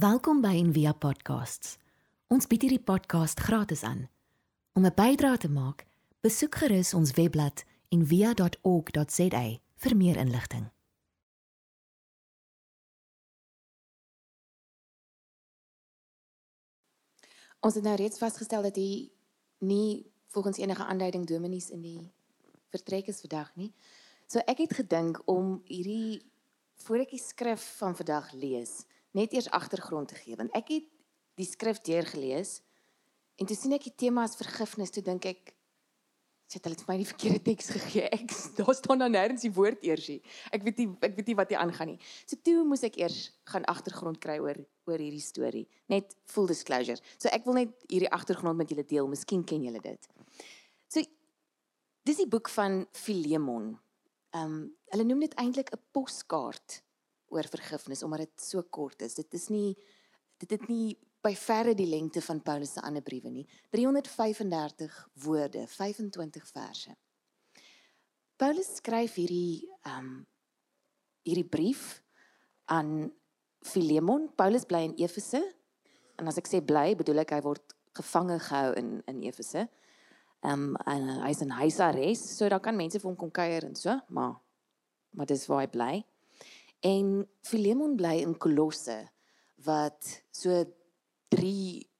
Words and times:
Welkom 0.00 0.38
by 0.40 0.54
Envia 0.56 0.94
Podcasts. 0.96 1.74
Ons 2.32 2.46
bied 2.48 2.62
hierdie 2.64 2.80
podcast 2.80 3.40
gratis 3.44 3.82
aan. 3.84 4.06
Om 4.72 4.86
'n 4.86 4.94
bydrae 4.96 5.36
te 5.36 5.48
maak, 5.48 5.84
besoek 6.24 6.54
gerus 6.54 6.94
ons 6.94 7.10
webblad 7.12 7.64
en 7.88 8.06
via.org.za 8.06 9.42
vir 9.76 9.96
meer 9.96 10.16
inligting. 10.16 10.70
Ons 17.60 17.74
het 17.74 17.84
nou 17.84 17.96
reeds 17.96 18.18
vasgestel 18.18 18.62
dat 18.62 18.76
hy 18.76 19.10
nie 19.58 20.06
volgens 20.28 20.58
enige 20.58 20.84
aanduiding 20.84 21.26
dominees 21.26 21.70
in 21.70 21.82
die 21.82 22.10
vertrek 22.68 23.06
is 23.06 23.20
vandag 23.20 23.56
nie. 23.56 23.72
So 24.26 24.38
ek 24.38 24.58
het 24.58 24.72
gedink 24.72 25.22
om 25.24 25.62
hierdie 25.64 26.22
voor 26.74 26.96
ek 26.96 27.10
die 27.10 27.22
skrif 27.22 27.76
van 27.76 27.96
vandag 27.96 28.32
lees, 28.32 28.86
net 29.16 29.32
eers 29.32 29.50
agtergrond 29.50 30.08
te 30.08 30.18
gee 30.18 30.36
want 30.36 30.54
ek 30.56 30.74
het 30.76 30.90
die 31.40 31.48
skrif 31.48 31.80
deurgelees 31.86 32.60
en 33.40 33.48
toe 33.48 33.56
sien 33.56 33.72
ek 33.72 33.88
die 33.88 33.96
tema 33.96 34.26
as 34.28 34.36
vergifnis, 34.38 34.92
toe 34.92 35.02
dink 35.02 35.26
ek 35.30 35.54
sit 36.50 36.64
hulle 36.66 36.74
het 36.74 36.88
my 36.88 36.96
die 36.98 37.06
verkeerde 37.06 37.40
teks 37.46 37.68
gegee. 37.76 38.08
Ek 38.16 38.32
daar 38.58 38.74
staan 38.74 38.98
dan 38.98 39.14
nêrens 39.14 39.44
die 39.46 39.52
woord 39.54 39.84
eers 39.86 40.08
nie. 40.10 40.18
Ek 40.50 40.64
weet 40.66 40.80
nie 40.82 40.86
ek 41.06 41.14
weet 41.14 41.30
nie 41.30 41.36
wat 41.38 41.52
hier 41.52 41.60
aangaan 41.62 41.92
nie. 41.92 42.00
So 42.26 42.38
toe 42.42 42.64
moes 42.66 42.82
ek 42.86 42.98
eers 42.98 43.20
gaan 43.52 43.66
agtergrond 43.70 44.18
kry 44.22 44.40
oor 44.42 44.58
oor 44.90 44.98
hierdie 44.98 45.22
storie. 45.22 45.62
Net 45.92 46.16
full 46.26 46.50
disclosure. 46.50 46.98
So 47.22 47.30
ek 47.30 47.46
wil 47.46 47.60
net 47.60 47.76
hierdie 47.86 48.10
agtergrond 48.10 48.58
met 48.58 48.72
julle 48.74 48.82
deel. 48.82 49.06
Miskien 49.12 49.46
ken 49.46 49.62
julle 49.68 49.82
dit. 49.84 50.10
So 50.90 51.04
dis 52.10 52.18
die 52.18 52.28
boek 52.34 52.50
van 52.50 52.82
Filemon. 52.98 53.76
Ehm 54.34 54.58
um, 54.58 54.60
hulle 54.90 55.06
noem 55.06 55.22
dit 55.22 55.38
eintlik 55.38 55.70
'n 55.70 55.78
poskaart 55.94 56.80
oor 57.30 57.46
vergifnis 57.50 58.02
omdat 58.02 58.26
dit 58.26 58.42
so 58.42 58.62
kort 58.62 59.02
is. 59.06 59.16
Dit 59.18 59.34
is 59.34 59.48
nie 59.52 59.76
dit 60.40 60.50
het 60.56 60.68
nie 60.70 60.96
by 61.20 61.34
verre 61.36 61.74
die 61.76 61.88
lengte 61.88 62.22
van 62.24 62.40
Paulus 62.40 62.72
se 62.76 62.80
ander 62.80 63.04
briewe 63.04 63.30
nie. 63.30 63.44
335 63.74 64.96
woorde, 65.24 65.66
25 65.68 66.46
verse. 66.48 66.94
Paulus 68.40 68.76
skryf 68.80 69.18
hierdie 69.20 69.68
ehm 69.84 69.98
um, 69.98 70.12
hierdie 71.28 71.44
brief 71.44 72.00
aan 72.72 73.10
Filemon. 73.60 74.30
Paulus 74.34 74.64
bly 74.64 74.86
in 74.88 74.94
Efese. 74.96 75.42
En 76.16 76.30
as 76.30 76.38
ek 76.40 76.48
sê 76.48 76.62
bly, 76.64 76.94
bedoel 76.96 77.20
ek 77.26 77.34
hy 77.36 77.42
word 77.44 77.74
gevange 77.98 78.38
gehou 78.46 78.72
in 78.80 78.94
in 79.10 79.20
Efese. 79.28 79.66
Ehm 80.40 80.70
um, 80.70 80.78
en 80.88 81.10
hy's 81.26 81.42
in 81.44 81.52
huisarrest, 81.52 82.32
so 82.38 82.48
daar 82.48 82.64
kan 82.64 82.76
mense 82.76 82.98
vir 82.98 83.10
hom 83.10 83.18
kom 83.20 83.30
kuier 83.30 83.68
en 83.68 83.76
so, 83.76 83.98
maar 84.08 84.38
maar 85.12 85.26
dis 85.26 85.44
waar 85.50 85.66
hy 85.66 85.68
bly. 85.68 85.92
En 86.80 87.28
Filemon 87.40 87.96
bly 87.96 88.20
in 88.24 88.36
Kolosse 88.38 89.10
wat 89.64 90.22
so 90.30 90.64
3 91.28 91.90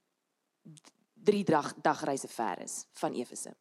3 1.20 1.45
dag 1.45 1.75
dagreise 1.83 2.28
ver 2.28 2.62
is 2.64 2.87
van 2.92 3.12
Efese. 3.12 3.53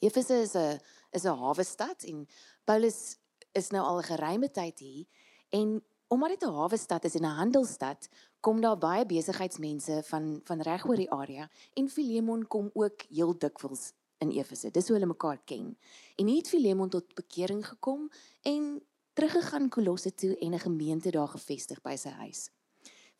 Efese 0.00 0.40
is 0.40 0.54
'n 0.54 0.80
is 1.10 1.24
'n 1.24 1.36
hawe 1.36 1.64
stad 1.64 2.02
en 2.02 2.26
Paulus 2.64 3.18
is 3.52 3.70
nou 3.70 3.84
al 3.84 3.98
'n 3.98 4.02
geruime 4.02 4.50
tyd 4.50 4.78
hier 4.78 5.06
en 5.48 5.84
omdat 6.08 6.28
dit 6.28 6.42
'n 6.42 6.52
hawe 6.52 6.76
stad 6.76 7.04
is 7.04 7.14
en 7.14 7.22
'n 7.22 7.36
handelsstad, 7.40 8.08
kom 8.40 8.60
daar 8.60 8.78
baie 8.78 9.06
besigheidsmense 9.06 10.02
van 10.04 10.40
van 10.44 10.60
reg 10.60 10.86
oor 10.86 10.96
die 10.96 11.10
area 11.10 11.50
en 11.74 11.88
Filemon 11.88 12.46
kom 12.46 12.70
ook 12.72 13.02
heel 13.08 13.38
dikwels 13.38 13.92
in 14.18 14.30
Efese. 14.30 14.70
Dis 14.70 14.86
hoe 14.86 14.96
hulle 14.96 15.06
mekaar 15.06 15.40
ken. 15.44 15.78
En 16.16 16.26
hier 16.26 16.36
het 16.36 16.48
Filemon 16.48 16.88
tot 16.88 17.14
bekering 17.14 17.66
gekom 17.66 18.10
en 18.42 18.82
teruggegaan 19.20 19.68
Kolosse 19.68 20.14
toe 20.14 20.36
en 20.38 20.54
'n 20.54 20.58
gemeente 20.58 21.10
daar 21.10 21.28
gevestig 21.28 21.80
by 21.82 21.96
sy 21.96 22.08
huis. 22.08 22.50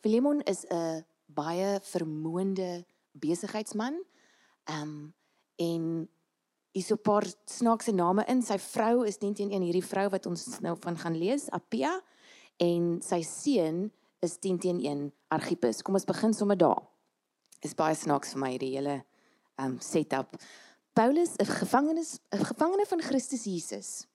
Filemon 0.00 0.40
is 0.40 0.64
'n 0.64 1.04
baie 1.26 1.80
vermoënde 1.82 2.86
besigheidsman. 3.12 4.04
Ehm 4.64 4.82
um, 4.82 5.14
en 5.56 6.08
is 6.72 6.86
so 6.86 6.94
'n 6.94 7.02
paar 7.02 7.26
snaakse 7.44 7.92
name 7.92 8.24
in. 8.24 8.42
Sy 8.42 8.58
vrou 8.58 9.06
is 9.06 9.16
teen 9.16 9.34
teen 9.34 9.52
een 9.52 9.62
hierdie 9.62 9.84
vrou 9.84 10.08
wat 10.08 10.26
ons 10.26 10.60
nou 10.60 10.76
van 10.80 10.98
gaan 10.98 11.18
lees, 11.18 11.50
Apia, 11.50 12.02
en 12.56 13.02
sy 13.02 13.22
seun 13.22 13.92
is 14.20 14.38
teen 14.38 14.58
teen 14.58 14.84
een 14.84 15.12
Archippus. 15.28 15.82
Kom 15.82 15.94
ons 15.94 16.04
begin 16.04 16.34
sommer 16.34 16.56
daar. 16.56 16.82
Is 17.60 17.74
baie 17.74 17.94
snaaks 17.94 18.32
vir 18.32 18.40
my 18.40 18.50
hierdie 18.50 18.76
hele 18.76 19.04
ehm 19.56 19.70
um, 19.70 19.80
setup. 19.80 20.36
Paulus, 20.92 21.36
'n 21.36 21.44
gevangenes 21.44 22.18
'n 22.30 22.44
gevangene 22.44 22.86
van 22.86 23.02
Christus 23.02 23.44
Jesus. 23.44 24.06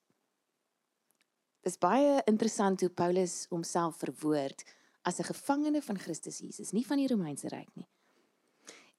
Dis 1.66 1.80
baie 1.82 2.20
interessant 2.30 2.84
hoe 2.84 2.92
Paulus 2.94 3.48
homself 3.50 3.98
verwoord 3.98 4.62
as 5.02 5.18
'n 5.20 5.26
gevangene 5.34 5.82
van 5.82 5.98
Christus 5.98 6.38
Jesus, 6.40 6.72
nie 6.72 6.86
van 6.86 6.98
die 6.98 7.08
Romeinse 7.08 7.48
ryk 7.48 7.70
nie. 7.76 7.88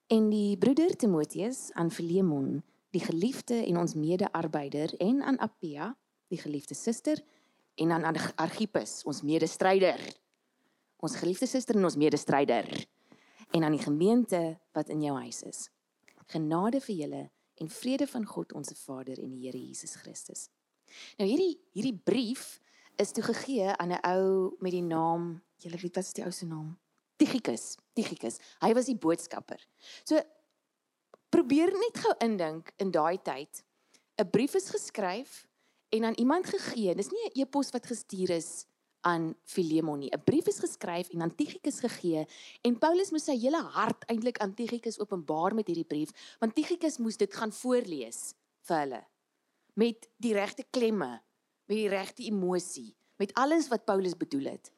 En 0.07 0.31
die 0.31 0.57
broeder 0.57 0.97
Timoteus 0.97 1.73
aan 1.73 1.91
Filemon, 1.91 2.63
die 2.91 3.01
geliefde 3.01 3.67
en 3.67 3.77
ons 3.77 3.95
mede-arbeider 3.95 4.95
en 4.99 5.23
aan 5.23 5.39
Appia, 5.39 5.97
die 6.29 6.39
geliefde 6.39 6.75
suster 6.75 7.23
en 7.75 7.93
aan 7.93 8.05
Archippus, 8.35 9.03
ons 9.05 9.23
medestryder. 9.23 10.01
Ons 10.97 11.17
geliefde 11.17 11.47
suster 11.47 11.77
en 11.77 11.85
ons 11.85 11.97
medestryder 11.97 12.87
en 13.51 13.63
aan 13.63 13.73
die 13.73 13.83
gemeente 13.83 14.59
wat 14.73 14.89
in 14.89 15.03
jou 15.03 15.17
huis 15.19 15.43
is. 15.43 15.71
Genade 16.27 16.81
vir 16.81 16.97
julle 16.97 17.31
en 17.55 17.69
vrede 17.69 18.07
van 18.07 18.25
God 18.25 18.53
ons 18.53 18.73
Vader 18.75 19.19
en 19.19 19.31
die 19.31 19.47
Here 19.47 19.59
Jesus 19.59 19.95
Christus. 19.95 20.49
Nou 21.19 21.29
hierdie 21.29 21.59
hierdie 21.73 21.97
brief 22.05 22.61
is 22.97 23.13
toe 23.13 23.23
gegee 23.23 23.69
aan 23.77 23.93
'n 23.93 24.01
ou 24.05 24.57
met 24.61 24.73
die 24.73 24.83
naam, 24.83 25.43
julle 25.57 25.77
weet 25.77 25.97
wat 25.97 26.05
is 26.05 26.13
die 26.13 26.25
ou 26.25 26.33
se 26.33 26.47
naam? 26.47 26.77
Tychicus. 27.17 27.77
Tychicus. 27.95 28.39
Hy 28.61 28.73
was 28.75 28.87
die 28.87 28.97
boodskapper. 28.97 29.61
So 30.05 30.21
probeer 31.29 31.73
net 31.73 31.99
gou 31.99 32.15
indink 32.21 32.73
in 32.77 32.91
daai 32.91 33.19
tyd. 33.23 33.65
'n 34.19 34.31
Brief 34.31 34.55
is 34.55 34.71
geskryf 34.71 35.47
en 35.89 36.05
aan 36.05 36.15
iemand 36.15 36.47
gegee. 36.47 36.95
Dis 36.95 37.11
nie 37.11 37.27
'n 37.27 37.41
e-pos 37.41 37.71
wat 37.71 37.87
gestuur 37.87 38.31
is 38.31 38.67
aan 39.01 39.35
Filemon 39.45 39.99
nie. 39.99 40.11
'n 40.11 40.23
Brief 40.25 40.47
is 40.47 40.59
geskryf 40.59 41.09
en 41.09 41.23
aan 41.23 41.35
Tychicus 41.35 41.81
gegee 41.81 42.27
en 42.63 42.79
Paulus 42.79 43.11
moes 43.11 43.25
sy 43.25 43.37
hele 43.39 43.63
hart 43.63 44.05
eintlik 44.11 44.39
aan 44.39 44.55
Tychicus 44.55 44.99
openbaar 44.99 45.55
met 45.55 45.67
hierdie 45.67 45.85
brief, 45.85 46.11
want 46.41 46.55
Tychicus 46.55 46.99
moes 46.99 47.17
dit 47.17 47.35
gaan 47.35 47.53
voorlees 47.53 48.35
vir 48.67 48.79
hulle 48.79 49.03
met 49.77 50.09
die 50.17 50.33
regte 50.33 50.65
klemme, 50.73 51.21
met 51.69 51.77
die 51.77 51.91
regte 51.93 52.25
emosie, 52.25 52.95
met 53.21 53.35
alles 53.37 53.69
wat 53.69 53.85
Paulus 53.85 54.17
bedoel 54.17 54.51
het. 54.57 54.73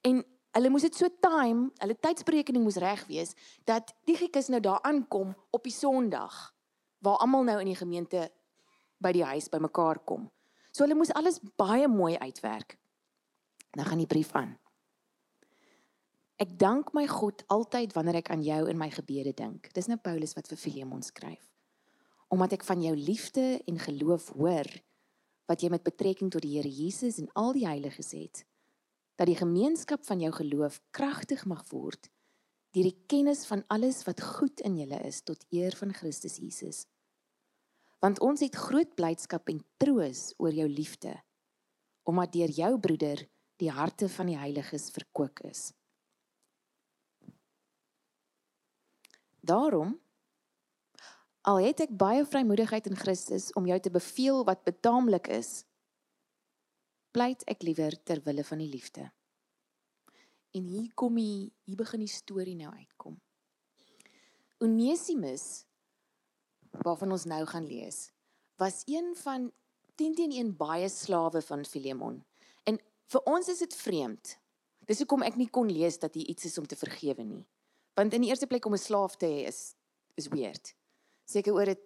En 0.00 0.22
hulle 0.56 0.70
moes 0.72 0.86
dit 0.86 0.96
so 0.96 1.08
time, 1.20 1.70
hulle 1.80 1.96
tydsberekening 2.00 2.64
moes 2.64 2.80
reg 2.80 3.04
wees 3.08 3.34
dat 3.68 3.92
Tychicus 4.08 4.48
nou 4.52 4.60
daar 4.64 4.80
aankom 4.88 5.34
op 5.50 5.64
die 5.64 5.74
Sondag 5.74 6.54
waar 7.02 7.20
almal 7.24 7.44
nou 7.44 7.58
in 7.60 7.72
die 7.72 7.78
gemeente 7.78 8.28
by 9.02 9.12
die 9.12 9.24
huis 9.26 9.50
bymekaar 9.52 10.00
kom. 10.06 10.28
So 10.72 10.86
hulle 10.86 10.96
moes 10.96 11.12
alles 11.12 11.40
baie 11.60 11.88
mooi 11.90 12.14
uitwerk. 12.16 12.78
Nou 13.76 13.88
gaan 13.88 14.00
die 14.00 14.08
brief 14.08 14.32
aan. 14.38 14.54
Ek 16.40 16.54
dank 16.58 16.94
my 16.96 17.04
God 17.06 17.44
altyd 17.52 17.92
wanneer 17.96 18.22
ek 18.22 18.30
aan 18.32 18.42
jou 18.44 18.64
in 18.70 18.78
my 18.80 18.88
gebede 18.90 19.34
dink. 19.36 19.68
Dis 19.76 19.88
nou 19.90 19.98
Paulus 20.00 20.34
wat 20.38 20.48
vir 20.50 20.60
Filemon 20.60 21.04
skryf. 21.04 21.51
Omdat 22.32 22.56
ek 22.56 22.64
van 22.64 22.80
jou 22.80 22.94
liefde 22.96 23.60
en 23.68 23.78
geloof 23.78 24.30
hoor 24.38 24.68
wat 25.50 25.60
jy 25.60 25.68
met 25.72 25.84
betrekking 25.84 26.30
tot 26.32 26.44
die 26.44 26.54
Here 26.56 26.70
Jesus 26.70 27.18
en 27.20 27.28
al 27.36 27.52
die 27.52 27.66
heiliges 27.66 28.14
het, 28.16 28.44
dat 29.20 29.28
die 29.28 29.36
gemeenskap 29.36 30.06
van 30.08 30.22
jou 30.22 30.32
geloof 30.32 30.80
kragtig 30.96 31.44
mag 31.44 31.66
word 31.70 32.08
deur 32.72 32.88
die 32.88 33.04
kennis 33.04 33.44
van 33.44 33.60
alles 33.68 34.00
wat 34.06 34.22
goed 34.24 34.62
in 34.64 34.78
julle 34.80 34.96
is 35.04 35.20
tot 35.28 35.44
eer 35.52 35.74
van 35.76 35.92
Christus 35.92 36.38
Jesus. 36.40 36.86
Want 38.00 38.22
ons 38.24 38.40
het 38.40 38.56
groot 38.56 38.94
blydskap 38.96 39.52
en 39.52 39.60
troos 39.76 40.30
oor 40.40 40.56
jou 40.56 40.64
liefde, 40.68 41.12
omdat 42.08 42.32
deur 42.32 42.54
jou 42.56 42.72
broeder 42.80 43.26
die 43.60 43.70
harte 43.70 44.08
van 44.08 44.32
die 44.32 44.38
heiliges 44.40 44.88
verkoop 44.94 45.44
is. 45.44 45.68
Daarom 49.44 49.98
Al 51.42 51.58
het 51.58 51.80
ek 51.82 51.94
baie 51.98 52.22
vrymoedigheid 52.22 52.86
in 52.86 52.94
Christus 52.94 53.48
om 53.58 53.66
jou 53.66 53.78
te 53.82 53.90
beveel 53.90 54.44
wat 54.46 54.62
betaamlik 54.62 55.26
is, 55.34 55.64
pleit 57.10 57.42
ek 57.50 57.64
liewer 57.66 57.96
ter 58.06 58.20
wille 58.22 58.44
van 58.46 58.60
die 58.62 58.70
liefde. 58.70 59.08
En 60.54 60.68
hier 60.70 60.92
kom 60.94 61.16
hy, 61.18 61.50
hier 61.66 61.80
begin 61.80 62.04
die 62.04 62.12
storie 62.12 62.54
nou 62.54 62.70
uitkom. 62.70 63.16
Onesimus 64.62 65.64
waarvan 66.84 67.10
ons 67.16 67.24
nou 67.26 67.40
gaan 67.50 67.66
lees, 67.66 68.12
was 68.62 68.84
een 68.86 69.10
van 69.18 69.48
10 69.98 70.14
teen 70.20 70.36
1 70.36 70.52
baie 70.60 70.86
slawe 70.88 71.42
van 71.42 71.66
Filemon. 71.66 72.20
En 72.70 72.78
vir 73.10 73.26
ons 73.28 73.48
is 73.50 73.64
dit 73.64 73.74
vreemd. 73.80 74.36
Dis 74.86 75.02
hoekom 75.02 75.26
ek 75.26 75.40
nie 75.40 75.48
kon 75.50 75.66
lees 75.66 75.98
dat 75.98 76.14
hier 76.14 76.30
iets 76.30 76.46
is 76.46 76.54
om 76.62 76.70
te 76.70 76.78
vergewe 76.78 77.26
nie. 77.26 77.42
Want 77.98 78.14
in 78.14 78.22
die 78.22 78.30
eerste 78.30 78.46
plek 78.46 78.64
om 78.70 78.78
'n 78.78 78.86
slaaf 78.86 79.18
te 79.18 79.26
hê 79.26 79.42
is 79.50 79.74
is 80.14 80.28
weird 80.28 80.76
seker 81.32 81.56
oor 81.56 81.72
dit 81.72 81.82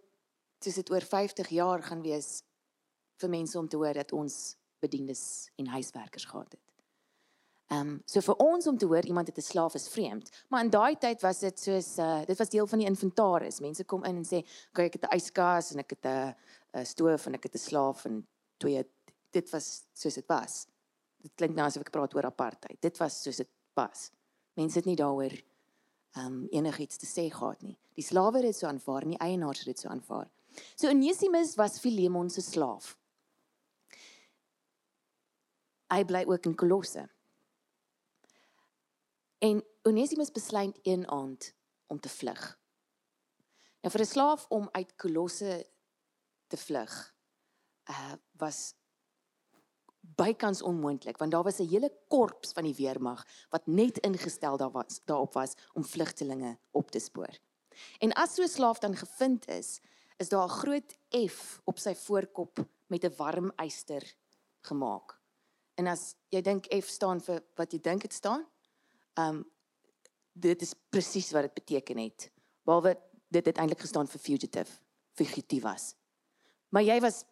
soos 0.65 0.79
dit 0.81 0.91
oor 0.91 1.05
50 1.05 1.51
jaar 1.55 1.83
gaan 1.83 2.03
wees 2.03 2.43
vir 3.21 3.33
mense 3.33 3.59
om 3.59 3.69
te 3.69 3.79
hoor 3.81 3.97
dat 3.97 4.13
ons 4.13 4.57
bedienis 4.85 5.51
en 5.61 5.69
huiswerkers 5.77 6.25
gehad 6.25 6.53
het. 6.53 6.67
Ehm 7.67 7.89
um, 7.89 7.95
so 8.07 8.23
vir 8.23 8.37
ons 8.43 8.67
om 8.71 8.77
te 8.79 8.87
hoor 8.87 9.05
iemand 9.05 9.27
het 9.27 9.39
'n 9.39 9.43
slaaf 9.43 9.75
is 9.75 9.89
vreemd, 9.89 10.31
maar 10.49 10.63
in 10.65 10.71
daai 10.71 10.97
tyd 10.99 11.21
was 11.23 11.39
dit 11.39 11.61
soos 11.61 11.99
uh 11.99 12.25
dit 12.25 12.39
was 12.39 12.49
deel 12.49 12.67
van 12.67 12.79
die 12.79 12.87
inventaris. 12.87 13.61
Mense 13.61 13.85
kom 13.85 14.05
in 14.05 14.17
en 14.17 14.25
sê, 14.25 14.47
"Kyk, 14.73 14.87
ek 14.87 14.93
het 14.93 15.05
'n 15.05 15.17
yskas 15.17 15.73
en 15.73 15.79
ek 15.79 15.91
het 15.91 16.07
'n 16.07 16.85
stoof 16.85 17.27
en 17.27 17.35
ek 17.35 17.43
het 17.43 17.55
'n 17.55 17.59
slaaf 17.59 18.05
en 18.05 18.27
twee 18.57 18.85
dit 19.31 19.51
was 19.51 19.83
soos 19.93 20.15
dit 20.15 20.27
was." 20.27 20.67
Dit 21.23 21.33
klink 21.35 21.55
nou 21.55 21.67
asof 21.67 21.83
ek 21.83 21.91
praat 21.91 22.15
oor 22.15 22.25
apartheid. 22.25 22.81
Dit 22.81 22.99
was 22.99 23.23
soos 23.23 23.37
dit 23.37 23.49
was. 23.75 24.11
Mense 24.55 24.79
het 24.79 24.87
nie 24.87 24.97
daaroor 24.97 25.33
um, 26.17 26.47
enigiets 26.51 26.97
te 26.97 27.07
sê 27.07 27.29
gehad 27.33 27.63
nie. 27.63 27.77
Die 27.95 28.05
slawe 28.05 28.41
het 28.41 28.49
dit 28.51 28.57
so 28.57 28.67
aanvaar 28.67 29.03
en 29.03 29.15
die 29.15 29.23
eienaars 29.25 29.65
het 29.65 29.73
dit 29.73 29.81
so 29.81 29.89
aanvaar. 29.89 30.29
So 30.75 30.89
Onesimus 30.89 31.55
was 31.57 31.81
Filemon 31.81 32.31
se 32.31 32.43
slaaf. 32.43 32.97
Hy 35.93 36.03
bly 36.05 36.25
ook 36.27 36.49
in 36.49 36.57
Kolosse. 36.59 37.07
En 39.39 39.63
Onesimus 39.87 40.33
besluit 40.33 40.79
een 40.83 41.09
aand 41.09 41.53
om 41.87 42.01
te 42.01 42.09
vlug. 42.09 42.59
Nou 43.81 43.93
vir 43.93 44.01
'n 44.01 44.13
slaaf 44.13 44.47
om 44.49 44.69
uit 44.73 44.97
Kolosse 44.97 45.67
te 46.47 46.57
vlug, 46.57 47.15
uh 47.91 48.15
was 48.33 48.75
bykans 50.17 50.63
onmoontlik 50.63 51.19
want 51.19 51.33
daar 51.33 51.45
was 51.45 51.59
'n 51.61 51.69
hele 51.69 51.93
korps 52.09 52.53
van 52.53 52.65
die 52.65 52.75
weermag 52.75 53.27
wat 53.51 53.67
net 53.67 53.99
ingestel 53.99 54.57
daar 54.57 54.71
was 54.71 55.01
daarop 55.05 55.33
was 55.33 55.55
om 55.75 55.85
vlugtelinge 55.85 56.59
op 56.71 56.91
te 56.91 56.99
spoor. 56.99 57.39
En 57.99 58.13
as 58.13 58.35
so 58.35 58.43
'n 58.43 58.49
slaaf 58.49 58.79
dan 58.79 58.97
gevind 58.97 59.49
is, 59.49 59.81
is 60.17 60.29
daar 60.29 60.45
'n 60.45 60.59
groot 60.61 60.99
F 61.29 61.61
op 61.65 61.79
sy 61.79 61.95
voorkop 61.95 62.67
met 62.87 63.05
'n 63.05 63.15
warm 63.17 63.53
yster 63.57 64.15
gemaak. 64.61 65.21
En 65.75 65.87
as 65.87 66.15
jy 66.29 66.41
dink 66.41 66.67
F 66.83 66.89
staan 66.89 67.21
vir 67.21 67.43
wat 67.55 67.73
jy 67.73 67.81
dink 67.81 68.03
dit 68.03 68.13
staan, 68.13 68.47
ehm 69.15 69.37
um, 69.37 69.45
dit 70.33 70.63
is 70.63 70.75
presies 70.91 71.31
wat 71.33 71.43
dit 71.43 71.55
beteken 71.55 71.99
het. 71.99 72.33
Behalwe 72.65 72.97
dit 73.29 73.47
het 73.47 73.59
eintlik 73.59 73.81
gestaan 73.81 74.09
vir 74.09 74.21
fugitive, 74.21 74.73
fugitief 75.13 75.63
was. 75.63 75.95
Maar 76.69 76.83
jy 76.83 77.01
was 77.01 77.25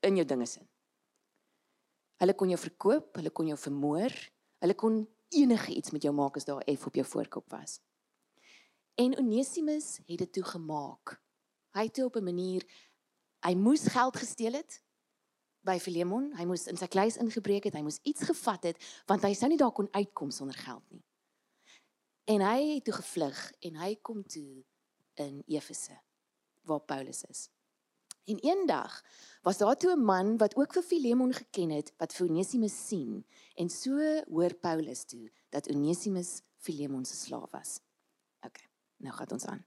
in 0.00 0.16
jou 0.16 0.26
dinge 0.26 0.46
sin. 0.46 0.69
Hulle 2.20 2.34
kon 2.36 2.50
jou 2.52 2.58
verkoop, 2.60 3.14
hulle 3.16 3.32
kon 3.32 3.48
jou 3.48 3.56
vermoor, 3.58 4.12
hulle 4.60 4.76
kon 4.76 5.00
enige 5.32 5.72
iets 5.72 5.94
met 5.94 6.04
jou 6.04 6.12
maak 6.14 6.36
as 6.36 6.44
daar 6.44 6.60
'n 6.60 6.76
F 6.76 6.86
op 6.86 6.94
jou 6.94 7.06
voorkop 7.06 7.50
was. 7.50 7.80
En 8.94 9.16
Onesimus 9.18 10.00
het 10.06 10.18
dit 10.18 10.32
toe 10.32 10.44
gemaak. 10.44 11.22
Hy 11.72 11.84
het 11.84 12.04
op 12.04 12.16
'n 12.16 12.24
manier 12.24 12.62
hy 13.40 13.54
moes 13.54 13.86
geld 13.88 14.16
gesteel 14.16 14.52
het 14.52 14.82
by 15.60 15.78
Filemon, 15.78 16.32
hy 16.36 16.44
moes 16.44 16.66
in 16.66 16.76
sy 16.76 16.86
kluis 16.86 17.16
ingebreek 17.16 17.64
het, 17.64 17.74
hy 17.74 17.82
moes 17.82 18.00
iets 18.02 18.22
gevat 18.22 18.62
het 18.62 18.84
want 19.06 19.22
hy 19.22 19.32
sou 19.34 19.48
nie 19.48 19.58
daar 19.60 19.72
kon 19.72 19.88
uitkom 19.92 20.30
sonder 20.30 20.56
geld 20.56 20.90
nie. 20.90 21.04
En 22.24 22.40
hy 22.40 22.74
het 22.74 22.84
toe 22.84 22.94
gevlug 22.94 23.52
en 23.60 23.76
hy 23.76 23.94
kom 24.02 24.22
toe 24.26 24.64
in 25.14 25.42
Efese 25.46 25.96
waar 26.62 26.80
Paulus 26.80 27.24
is. 27.24 27.48
En 28.30 28.38
eendag 28.38 29.04
was 29.42 29.58
daar 29.58 29.76
toe 29.76 29.92
'n 29.96 30.04
man 30.04 30.36
wat 30.36 30.56
ook 30.56 30.72
vir 30.72 30.82
Filemon 30.82 31.32
geken 31.32 31.70
het 31.70 31.92
wat 31.96 32.12
vir 32.12 32.28
Onesimus 32.28 32.86
sien 32.86 33.26
en 33.54 33.68
so 33.68 34.22
hoor 34.34 34.54
Paulus 34.54 35.04
toe 35.04 35.30
dat 35.48 35.68
Onesimus 35.68 36.40
Filemon 36.56 37.04
se 37.04 37.16
slaaf 37.16 37.50
was. 37.50 37.80
OK, 38.40 38.58
nou 38.96 39.14
gaan 39.14 39.30
ons 39.30 39.44
aan. 39.44 39.66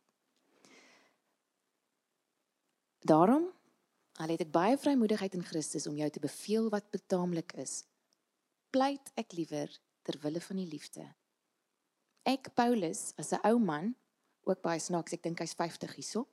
Daarom 3.00 3.52
al 4.14 4.28
het 4.28 4.42
ek 4.42 4.52
baie 4.52 4.78
vrymoedigheid 4.78 5.34
in 5.34 5.44
Christus 5.44 5.88
om 5.88 5.96
jou 5.96 6.10
te 6.10 6.20
beveel 6.20 6.70
wat 6.70 6.90
betaamlik 6.90 7.52
is. 7.54 7.86
Pleit 8.70 9.12
ek 9.14 9.32
liewer 9.32 9.80
ter 10.02 10.20
wille 10.20 10.42
van 10.42 10.56
die 10.56 10.68
liefde. 10.68 11.16
Ek 12.22 12.54
Paulus 12.54 13.14
as 13.16 13.32
'n 13.32 13.44
ou 13.44 13.60
man, 13.60 13.96
ook 14.44 14.62
baie 14.62 14.80
snaaks, 14.80 15.14
ek 15.14 15.24
dink 15.24 15.40
hy's 15.40 15.54
50 15.54 15.96
hierso 15.96 16.28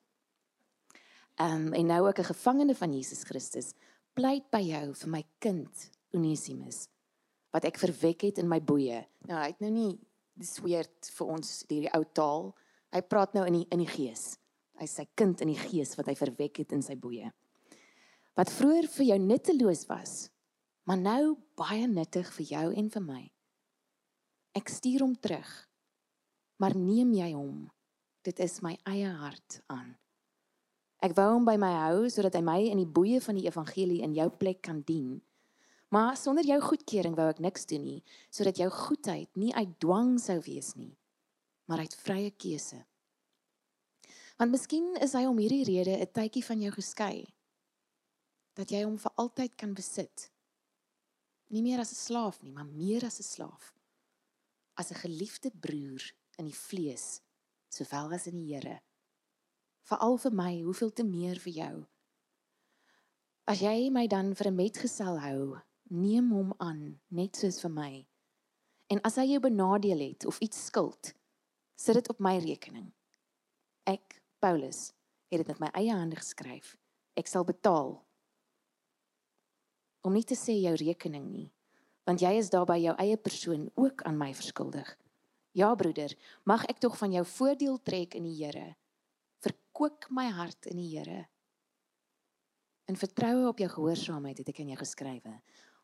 um, 1.38 1.72
en 1.72 1.86
nou 1.86 2.06
ook 2.08 2.18
'n 2.18 2.32
gevangene 2.32 2.74
van 2.74 2.92
Jesus 2.92 3.22
Christus, 3.22 3.74
pleit 4.14 4.50
by 4.50 4.60
jou 4.60 4.94
vir 4.94 5.08
my 5.08 5.24
kind 5.38 5.90
Onesimus 6.12 6.88
wat 7.50 7.64
ek 7.64 7.78
verwek 7.78 8.20
het 8.20 8.38
in 8.38 8.48
my 8.48 8.60
boeye. 8.62 9.06
Nou 9.28 9.38
hy 9.38 9.50
het 9.50 9.60
nou 9.60 9.70
nie 9.70 9.98
dis 10.38 10.58
weird 10.64 11.10
vir 11.16 11.26
ons 11.26 11.64
hierdie 11.68 11.92
ou 11.96 12.04
taal. 12.16 12.54
Hy 12.94 13.02
praat 13.02 13.34
nou 13.34 13.44
in 13.46 13.60
die 13.60 13.66
in 13.70 13.82
die 13.84 13.90
gees. 13.90 14.38
Hy 14.80 14.86
sê 14.86 15.06
kind 15.14 15.40
in 15.40 15.52
die 15.52 15.58
gees 15.58 15.96
wat 15.98 16.06
hy 16.06 16.14
verwek 16.14 16.62
het 16.62 16.72
in 16.72 16.82
sy 16.82 16.96
boeye. 16.96 17.32
Wat 18.38 18.52
vroeër 18.54 18.88
vir 18.88 19.06
jou 19.10 19.18
nutteloos 19.18 19.84
was, 19.90 20.30
maar 20.88 20.98
nou 20.98 21.36
baie 21.58 21.88
nuttig 21.90 22.30
vir 22.38 22.46
jou 22.54 22.66
en 22.72 22.88
vir 22.90 23.04
my. 23.04 23.24
Ek 24.56 24.70
stuur 24.72 25.04
hom 25.04 25.14
terug. 25.20 25.50
Maar 26.60 26.76
neem 26.76 27.12
jy 27.16 27.32
hom? 27.34 27.68
Dit 28.24 28.40
is 28.40 28.60
my 28.64 28.74
eie 28.88 29.08
hart 29.20 29.60
aan. 29.72 29.94
Ek 31.00 31.14
wou 31.16 31.30
hom 31.32 31.46
by 31.48 31.54
my 31.56 31.70
hou 31.72 32.08
sodat 32.12 32.34
hy 32.36 32.42
my 32.44 32.58
in 32.68 32.80
die 32.82 32.92
boeye 32.98 33.22
van 33.24 33.38
die 33.38 33.46
evangelie 33.48 34.02
in 34.04 34.12
jou 34.12 34.26
plek 34.42 34.60
kan 34.66 34.82
dien. 34.84 35.22
Maar 35.88 36.12
sonder 36.20 36.44
jou 36.44 36.58
goedkeuring 36.60 37.16
wou 37.16 37.26
ek 37.32 37.40
niks 37.40 37.64
doen 37.70 37.82
nie, 37.82 38.02
sodat 38.28 38.60
jou 38.60 38.68
goedheid 38.70 39.30
nie 39.40 39.54
uit 39.56 39.72
dwang 39.80 40.18
sou 40.20 40.36
wees 40.44 40.74
nie, 40.76 40.92
maar 41.66 41.80
uit 41.82 41.96
vrye 42.04 42.34
keuse. 42.36 42.82
Want 44.36 44.52
miskien 44.52 44.92
is 45.00 45.16
hy 45.16 45.24
om 45.28 45.40
hierdie 45.40 45.64
rede 45.64 45.96
'n 45.96 46.12
tydjie 46.12 46.44
van 46.44 46.60
jou 46.60 46.72
geskei 46.76 47.32
dat 48.54 48.70
jy 48.70 48.84
hom 48.84 48.98
vir 48.98 49.12
altyd 49.16 49.56
kan 49.56 49.72
besit. 49.74 50.30
Nie 51.48 51.62
meer 51.62 51.80
as 51.80 51.92
'n 51.92 52.02
slaaf 52.06 52.42
nie, 52.42 52.52
maar 52.52 52.66
meer 52.66 53.04
as 53.04 53.18
'n 53.20 53.24
slaaf. 53.24 53.72
As 54.76 54.90
'n 54.90 55.00
geliefde 55.00 55.50
broer 55.50 56.12
in 56.38 56.44
die 56.44 56.60
vlees, 56.68 57.20
sowel 57.68 58.12
as 58.12 58.26
in 58.26 58.36
die 58.36 58.54
Here 58.54 58.80
veral 59.88 60.18
vir 60.18 60.34
my, 60.34 60.52
hoeveel 60.62 60.92
te 60.92 61.04
meer 61.04 61.40
vir 61.42 61.52
jou. 61.52 61.74
As 63.50 63.62
jy 63.64 63.90
my 63.90 64.06
dan 64.06 64.34
vir 64.34 64.46
'n 64.50 64.56
metgesel 64.56 65.18
hou, 65.18 65.58
neem 65.90 66.30
hom 66.30 66.52
aan, 66.58 67.00
net 67.10 67.36
soos 67.36 67.60
vir 67.60 67.70
my. 67.70 68.06
En 68.88 69.00
as 69.02 69.16
hy 69.16 69.24
jou 69.32 69.40
benadeel 69.40 69.98
het 69.98 70.26
of 70.26 70.38
iets 70.40 70.66
skuld, 70.66 71.14
sit 71.76 71.94
dit 71.94 72.08
op 72.08 72.20
my 72.20 72.38
rekening. 72.38 72.92
Ek, 73.86 74.22
Paulus, 74.38 74.92
het 75.30 75.38
dit 75.38 75.48
met 75.48 75.60
my 75.60 75.70
eie 75.74 75.94
hande 75.94 76.16
geskryf. 76.16 76.76
Ek 77.16 77.26
sal 77.26 77.44
betaal. 77.44 78.04
Om 80.02 80.12
nie 80.12 80.24
te 80.24 80.34
sê 80.34 80.52
jou 80.60 80.74
rekening 80.74 81.30
nie, 81.30 81.52
want 82.04 82.20
jy 82.20 82.38
is 82.38 82.50
daarby 82.50 82.78
jou 82.78 82.94
eie 82.96 83.16
persoon 83.16 83.70
ook 83.74 84.02
aan 84.02 84.18
my 84.18 84.34
verskuldig. 84.34 84.98
Ja 85.52 85.74
broeder, 85.74 86.14
mag 86.44 86.64
ek 86.64 86.78
tog 86.78 86.98
van 86.98 87.12
jou 87.12 87.24
voordeel 87.26 87.82
trek 87.82 88.14
in 88.14 88.24
die 88.24 88.44
Here 88.44 88.76
verkoop 89.80 90.10
my 90.12 90.28
hart 90.28 90.66
in 90.68 90.76
die 90.76 90.90
Here. 90.92 91.24
In 92.84 92.98
vertroue 93.00 93.46
op 93.48 93.60
jou 93.62 93.68
gehoorsaamheid 93.70 94.42
het 94.42 94.50
ek 94.52 94.60
aan 94.60 94.72
jou 94.74 94.80
geskrywe, 94.80 95.32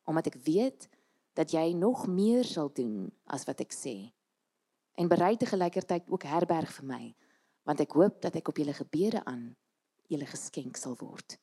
omdat 0.04 0.28
ek 0.28 0.36
weet 0.44 0.88
dat 1.32 1.54
jy 1.54 1.72
nog 1.72 2.04
meer 2.10 2.44
sal 2.44 2.68
doen 2.76 3.08
as 3.32 3.46
wat 3.48 3.62
ek 3.64 3.72
sê. 3.72 4.12
En 5.00 5.08
bereid 5.08 5.40
te 5.40 5.48
gelykertyd 5.48 6.12
ook 6.12 6.28
herberg 6.28 6.74
vir 6.76 6.88
my, 6.92 7.02
want 7.64 7.80
ek 7.80 7.96
hoop 7.96 8.20
dat 8.20 8.36
ek 8.36 8.52
op 8.52 8.60
julle 8.60 8.76
gebede 8.76 9.24
aan 9.24 9.48
julle 10.12 10.28
geskenk 10.28 10.76
sal 10.76 10.96
word. 11.00 11.38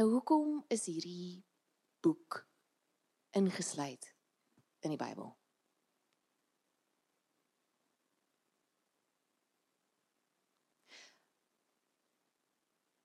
Nou 0.00 0.08
hoekom 0.08 0.62
is 0.72 0.88
hierdie 0.88 1.44
boek 2.00 2.46
ingesluit 3.36 4.14
in 4.80 4.96
die 4.96 5.00
Bybel? 5.00 5.34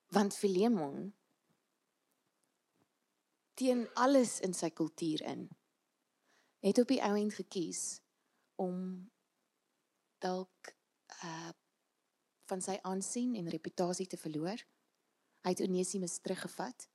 Want 0.09 0.35
Filemon 0.35 1.13
teen 3.53 3.87
alles 3.93 4.39
in 4.39 4.53
sy 4.53 4.69
kultuur 4.69 5.21
in 5.21 5.47
het 6.59 6.79
op 6.79 6.91
die 6.91 7.01
ou 7.03 7.15
end 7.15 7.33
gekies 7.33 8.01
om 8.59 9.09
dalk 10.23 10.75
uh 11.23 11.55
van 12.49 12.63
sy 12.65 12.79
aansien 12.81 13.35
en 13.37 13.45
reputasie 13.53 14.07
te 14.09 14.17
verloor. 14.17 14.57
Hy 15.45 15.51
het 15.53 15.59
Onesimus 15.61 16.15
teruggevat. 16.17 16.87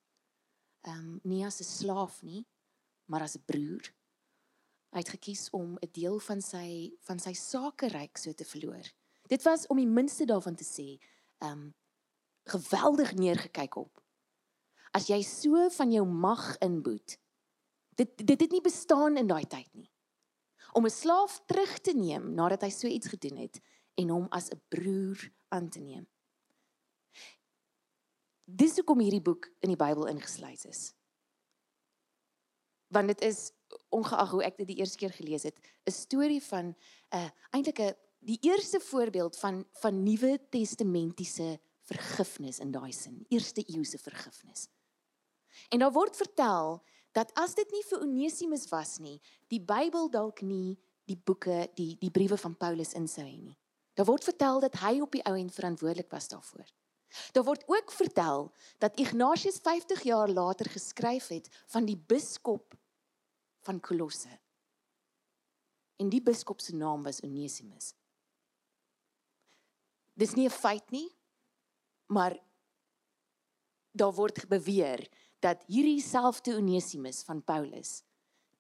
Um 0.91 1.21
nie 1.23 1.45
as 1.47 1.61
'n 1.61 1.65
slaaf 1.65 2.23
nie, 2.23 2.43
maar 3.07 3.23
as 3.23 3.37
'n 3.37 3.45
broer. 3.47 3.95
Hy 4.91 4.99
het 4.99 5.15
gekies 5.15 5.51
om 5.51 5.79
'n 5.79 5.93
deel 5.93 6.19
van 6.19 6.43
sy 6.43 6.91
van 7.01 7.19
sy 7.19 7.33
sakeryk 7.33 8.19
so 8.19 8.33
te 8.33 8.45
verloor. 8.45 8.91
Dit 9.29 9.43
was 9.43 9.67
om 9.67 9.77
die 9.77 9.87
minste 9.87 10.25
daarvan 10.25 10.55
te 10.55 10.65
sê, 10.65 10.99
um 11.39 11.75
geweldig 12.45 13.15
neergekyk 13.15 13.77
op. 13.77 14.03
As 14.95 15.09
jy 15.11 15.23
so 15.27 15.69
van 15.75 15.93
jou 15.93 16.05
mag 16.07 16.57
inboet. 16.63 17.19
Dit 17.99 18.27
dit 18.27 18.41
het 18.41 18.51
nie 18.51 18.63
bestaan 18.63 19.17
in 19.17 19.27
daai 19.31 19.47
tyd 19.47 19.69
nie. 19.75 19.91
Om 20.73 20.87
'n 20.87 20.91
slaaf 20.91 21.41
terug 21.47 21.79
te 21.79 21.93
neem 21.93 22.35
nadat 22.35 22.63
hy 22.63 22.71
so 22.71 22.87
iets 22.87 23.09
gedoen 23.09 23.37
het 23.37 23.61
en 23.95 24.09
hom 24.09 24.27
as 24.31 24.51
'n 24.51 24.61
broer 24.69 25.31
aan 25.49 25.69
te 25.69 25.81
neem. 25.81 26.07
Dis 28.45 28.77
hoekom 28.77 29.01
hierdie 29.01 29.23
boek 29.23 29.49
in 29.61 29.73
die 29.73 29.81
Bybel 29.81 30.07
ingesluit 30.07 30.65
is. 30.65 30.93
Want 32.93 33.09
dit 33.09 33.21
is 33.21 33.53
ongeag 33.89 34.31
hoe 34.31 34.45
ek 34.45 34.57
dit 34.57 34.67
die 34.67 34.77
eerste 34.77 34.97
keer 34.97 35.13
gelees 35.13 35.43
het, 35.43 35.59
'n 35.87 35.91
storie 35.91 36.43
van 36.43 36.67
'n 36.67 36.77
uh, 37.15 37.31
eintlik 37.51 37.79
'n 37.79 37.97
die 38.19 38.39
eerste 38.41 38.81
voorbeeld 38.81 39.39
van 39.39 39.65
van 39.71 40.03
Nuwe 40.03 40.41
Testamentiese 40.51 41.61
vergifnis 41.89 42.59
in 42.59 42.73
daai 42.73 42.93
sin, 42.93 43.25
eerste 43.29 43.65
eeuse 43.67 43.99
vergifnis. 43.99 44.69
En 45.71 45.79
daar 45.85 45.93
word 45.93 46.17
vertel 46.17 46.81
dat 47.13 47.31
as 47.39 47.55
dit 47.55 47.71
nie 47.71 47.83
vir 47.91 48.01
Onesimus 48.03 48.69
was 48.73 48.99
nie, 48.99 49.21
die 49.53 49.61
Bybel 49.61 50.11
dalk 50.11 50.43
nie 50.43 50.79
die 51.09 51.17
boeke, 51.17 51.69
die 51.77 51.95
die 52.01 52.11
briewe 52.11 52.39
van 52.41 52.57
Paulus 52.57 52.95
insou 52.99 53.25
hê 53.25 53.37
nie. 53.39 53.57
Daar 53.95 54.09
word 54.09 54.25
vertel 54.27 54.61
dat 54.65 54.81
hy 54.83 54.99
op 55.05 55.13
die 55.15 55.23
ou 55.29 55.37
end 55.39 55.55
verantwoordelik 55.55 56.11
was 56.11 56.29
daarvoor. 56.33 56.67
Daar 57.33 57.45
word 57.47 57.63
ook 57.71 57.93
vertel 57.93 58.49
dat 58.83 58.99
Ignatius 58.99 59.61
50 59.63 60.03
jaar 60.03 60.29
later 60.29 60.71
geskryf 60.71 61.29
het 61.31 61.51
van 61.67 61.87
die 61.87 61.97
biskop 61.97 62.75
van 63.63 63.81
Kolosse. 63.81 64.33
En 65.97 66.11
die 66.11 66.23
biskop 66.23 66.61
se 66.61 66.75
naam 66.75 67.05
was 67.07 67.23
Onesimus. 67.23 67.95
Dis 70.15 70.35
nie 70.35 70.47
'n 70.47 70.51
feit 70.51 70.91
nie, 70.91 71.14
maar 72.15 72.39
daar 73.91 74.15
word 74.15 74.47
beweer 74.49 75.03
dat 75.45 75.67
hierdie 75.67 76.03
selfde 76.03 76.57
Onesimus 76.57 77.23
van 77.27 77.43
Paulus 77.45 78.03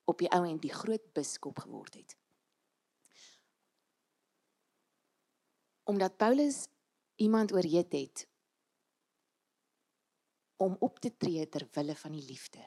op 0.04 0.18
die 0.18 0.30
ou 0.34 0.42
end 0.46 0.62
die 0.62 0.75
groot 0.75 1.06
biskop 1.16 1.62
geword 1.64 1.94
het. 1.94 2.16
Omdat 5.84 6.16
Paulus 6.16 6.66
iemand 7.16 7.52
oorheet 7.52 7.92
het 7.92 8.28
om 10.56 10.76
op 10.80 10.99
te 10.99 11.16
tree 11.16 11.49
ter 11.49 11.68
wille 11.73 11.96
van 11.96 12.12
die 12.12 12.25
liefde. 12.25 12.62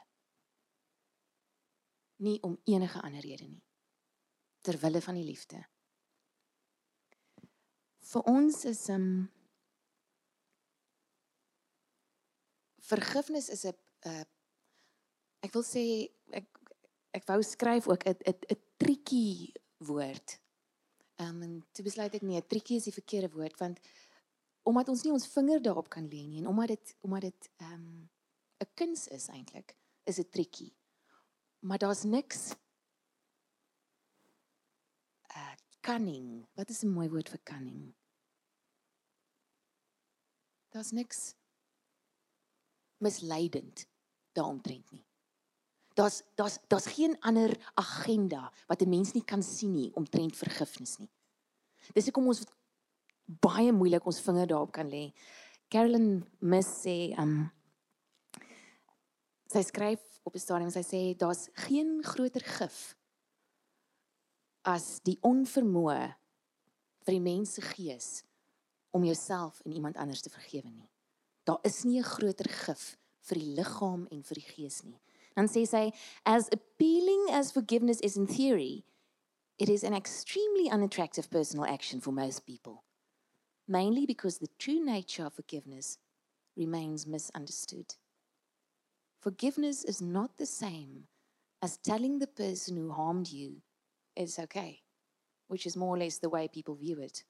Nie 2.15 2.41
om 2.43 2.59
enige 2.63 3.01
ander 3.01 3.21
rede 3.21 3.47
nie. 3.47 3.63
Ter 4.61 4.77
wille 4.81 5.01
van 5.01 5.17
die 5.17 5.25
liefde. 5.25 5.63
Vir 8.07 8.23
ons 8.23 8.65
is 8.65 8.87
'n 8.87 8.93
um, 8.93 9.36
vergifnis 12.91 13.49
is 13.49 13.65
'n 13.65 13.75
uh, 14.09 14.25
ek 15.45 15.53
wil 15.53 15.63
sê 15.63 15.83
ek 16.31 16.47
ek 17.17 17.27
wou 17.29 17.41
skryf 17.43 17.87
ook 17.87 18.03
'n 18.05 18.17
'n 18.31 18.37
'n 18.53 18.61
triekie 18.77 19.53
woord. 19.77 20.39
Ehm 21.19 21.29
um, 21.29 21.41
en 21.41 21.53
toe 21.73 21.83
besluit 21.83 22.13
ek 22.13 22.21
nee, 22.21 22.41
triekie 22.41 22.77
is 22.77 22.87
die 22.89 22.99
verkeerde 22.99 23.29
woord 23.33 23.57
want 23.59 23.79
omdat 24.63 24.89
ons 24.89 25.03
nie 25.03 25.13
ons 25.15 25.27
vinger 25.31 25.61
daarop 25.63 25.89
kan 25.89 26.07
lê 26.11 26.25
nie 26.27 26.41
en 26.41 26.47
omdat 26.47 26.67
dit 26.67 26.95
omdat 27.01 27.21
dit 27.21 27.49
ehm 27.57 27.73
um, 27.73 28.09
'n 28.59 28.69
kuns 28.73 29.07
is 29.07 29.27
eintlik, 29.27 29.75
is 30.03 30.15
dit 30.15 30.31
triekie. 30.31 30.73
Maar 31.59 31.77
daar's 31.77 32.03
niks 32.03 32.55
uh 35.35 35.55
cunning. 35.81 36.47
Wat 36.53 36.69
is 36.69 36.83
'n 36.83 36.89
mooi 36.89 37.09
woord 37.09 37.29
vir 37.29 37.43
cunning? 37.43 37.93
Daar's 40.69 40.91
niks 40.91 41.35
misleidend 43.03 43.87
daaromtrent 44.37 44.91
nie. 44.91 45.05
Daar's 45.97 46.21
daar's 46.35 46.59
daar's 46.67 46.85
geen 46.93 47.17
ander 47.19 47.71
agenda 47.73 48.51
wat 48.67 48.81
'n 48.81 48.89
mens 48.89 49.13
nie 49.13 49.23
kan 49.23 49.43
sien 49.43 49.73
nie 49.73 49.93
omtrent 49.95 50.35
vergifnis 50.35 50.97
nie. 50.97 51.09
Dis 51.93 52.05
hoekom 52.05 52.27
ons 52.27 52.45
baie 53.25 53.71
moeilik 53.71 54.05
ons 54.05 54.21
vinger 54.21 54.47
daarop 54.47 54.71
kan 54.71 54.89
lê. 54.89 55.13
Carolyn 55.67 56.25
Miss 56.39 56.85
sê 56.85 57.17
um 57.19 57.51
sy 59.47 59.63
skryf 59.63 60.01
op 60.23 60.35
'n 60.35 60.39
stadium 60.39 60.69
sy 60.69 60.83
sê 60.83 61.17
daar's 61.17 61.49
geen 61.53 62.03
groter 62.03 62.43
gif 62.43 62.95
as 64.61 64.99
die 65.07 65.17
onvermoë 65.21 66.15
vir 67.05 67.13
die 67.13 67.23
mens 67.23 67.53
se 67.53 67.61
gees 67.61 68.23
om 68.91 69.03
jouself 69.03 69.61
en 69.65 69.71
iemand 69.71 69.97
anders 69.97 70.21
te 70.21 70.29
vergewe 70.29 70.69
nie. 70.69 70.89
Daar 71.47 71.59
is 71.63 71.83
nie 71.83 71.99
'n 71.99 72.03
groter 72.03 72.49
gif 72.49 72.97
vir 73.27 73.37
die 73.39 73.53
liggaam 73.55 74.07
en 74.11 74.23
vir 74.23 74.35
die 74.35 74.49
gees 74.53 74.83
nie. 74.83 74.99
Dan 75.35 75.47
sê 75.47 75.65
sy 75.65 75.93
as 76.25 76.49
appealing 76.51 77.29
as 77.31 77.51
forgiveness 77.51 77.99
is 78.01 78.17
in 78.17 78.27
theory, 78.27 78.83
it 79.57 79.69
is 79.69 79.83
an 79.83 79.93
extremely 79.93 80.69
unattractive 80.69 81.29
personal 81.29 81.65
action 81.65 82.01
for 82.01 82.11
most 82.11 82.45
people. 82.45 82.83
Mainly 83.65 84.05
because 84.05 84.39
the 84.39 84.49
true 84.57 84.83
nature 84.83 85.25
of 85.25 85.33
forgiveness 85.33 85.99
remains 86.55 87.05
misunderstood. 87.05 87.95
Forgiveness 89.19 89.83
is 89.83 90.01
not 90.01 90.37
the 90.37 90.45
same 90.45 91.07
as 91.61 91.77
telling 91.77 92.19
the 92.19 92.27
person 92.27 92.77
who 92.77 92.91
harmed 92.91 93.29
you 93.29 93.61
it's 94.15 94.39
okay, 94.39 94.81
which 95.47 95.65
is 95.65 95.77
more 95.77 95.95
or 95.95 95.99
less 95.99 96.17
the 96.17 96.29
way 96.29 96.47
people 96.47 96.75
view 96.75 96.99
it. 96.99 97.23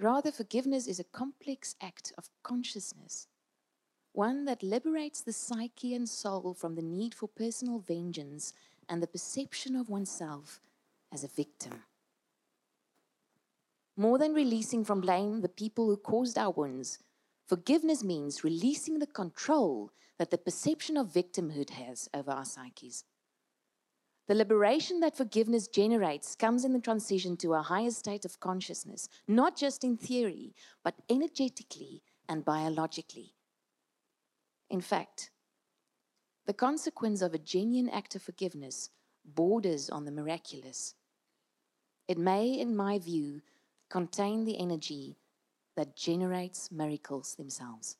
Rather, 0.00 0.32
forgiveness 0.32 0.86
is 0.86 0.98
a 0.98 1.04
complex 1.04 1.76
act 1.82 2.10
of 2.16 2.30
consciousness, 2.42 3.28
one 4.12 4.46
that 4.46 4.62
liberates 4.62 5.20
the 5.20 5.32
psyche 5.32 5.94
and 5.94 6.08
soul 6.08 6.54
from 6.54 6.74
the 6.74 6.82
need 6.82 7.14
for 7.14 7.28
personal 7.28 7.78
vengeance 7.78 8.54
and 8.88 9.02
the 9.02 9.06
perception 9.06 9.76
of 9.76 9.90
oneself 9.90 10.58
as 11.12 11.22
a 11.22 11.28
victim. 11.28 11.82
More 13.94 14.16
than 14.16 14.32
releasing 14.32 14.86
from 14.86 15.02
blame 15.02 15.42
the 15.42 15.50
people 15.50 15.84
who 15.86 15.98
caused 15.98 16.38
our 16.38 16.50
wounds, 16.50 16.98
forgiveness 17.46 18.02
means 18.02 18.42
releasing 18.42 19.00
the 19.00 19.06
control 19.06 19.90
that 20.18 20.30
the 20.30 20.38
perception 20.38 20.96
of 20.96 21.12
victimhood 21.12 21.70
has 21.70 22.08
over 22.14 22.30
our 22.30 22.46
psyches. 22.46 23.04
The 24.30 24.36
liberation 24.36 25.00
that 25.00 25.16
forgiveness 25.16 25.66
generates 25.66 26.36
comes 26.36 26.64
in 26.64 26.72
the 26.72 26.78
transition 26.78 27.36
to 27.38 27.54
a 27.54 27.62
higher 27.62 27.90
state 27.90 28.24
of 28.24 28.38
consciousness, 28.38 29.08
not 29.26 29.56
just 29.56 29.82
in 29.82 29.96
theory, 29.96 30.54
but 30.84 30.94
energetically 31.08 32.04
and 32.28 32.44
biologically. 32.44 33.34
In 34.70 34.80
fact, 34.80 35.32
the 36.46 36.52
consequence 36.52 37.22
of 37.22 37.34
a 37.34 37.38
genuine 37.38 37.88
act 37.92 38.14
of 38.14 38.22
forgiveness 38.22 38.90
borders 39.24 39.90
on 39.90 40.04
the 40.04 40.12
miraculous. 40.12 40.94
It 42.06 42.16
may, 42.16 42.52
in 42.52 42.76
my 42.76 43.00
view, 43.00 43.42
contain 43.88 44.44
the 44.44 44.60
energy 44.60 45.18
that 45.74 45.96
generates 45.96 46.70
miracles 46.70 47.34
themselves. 47.34 47.96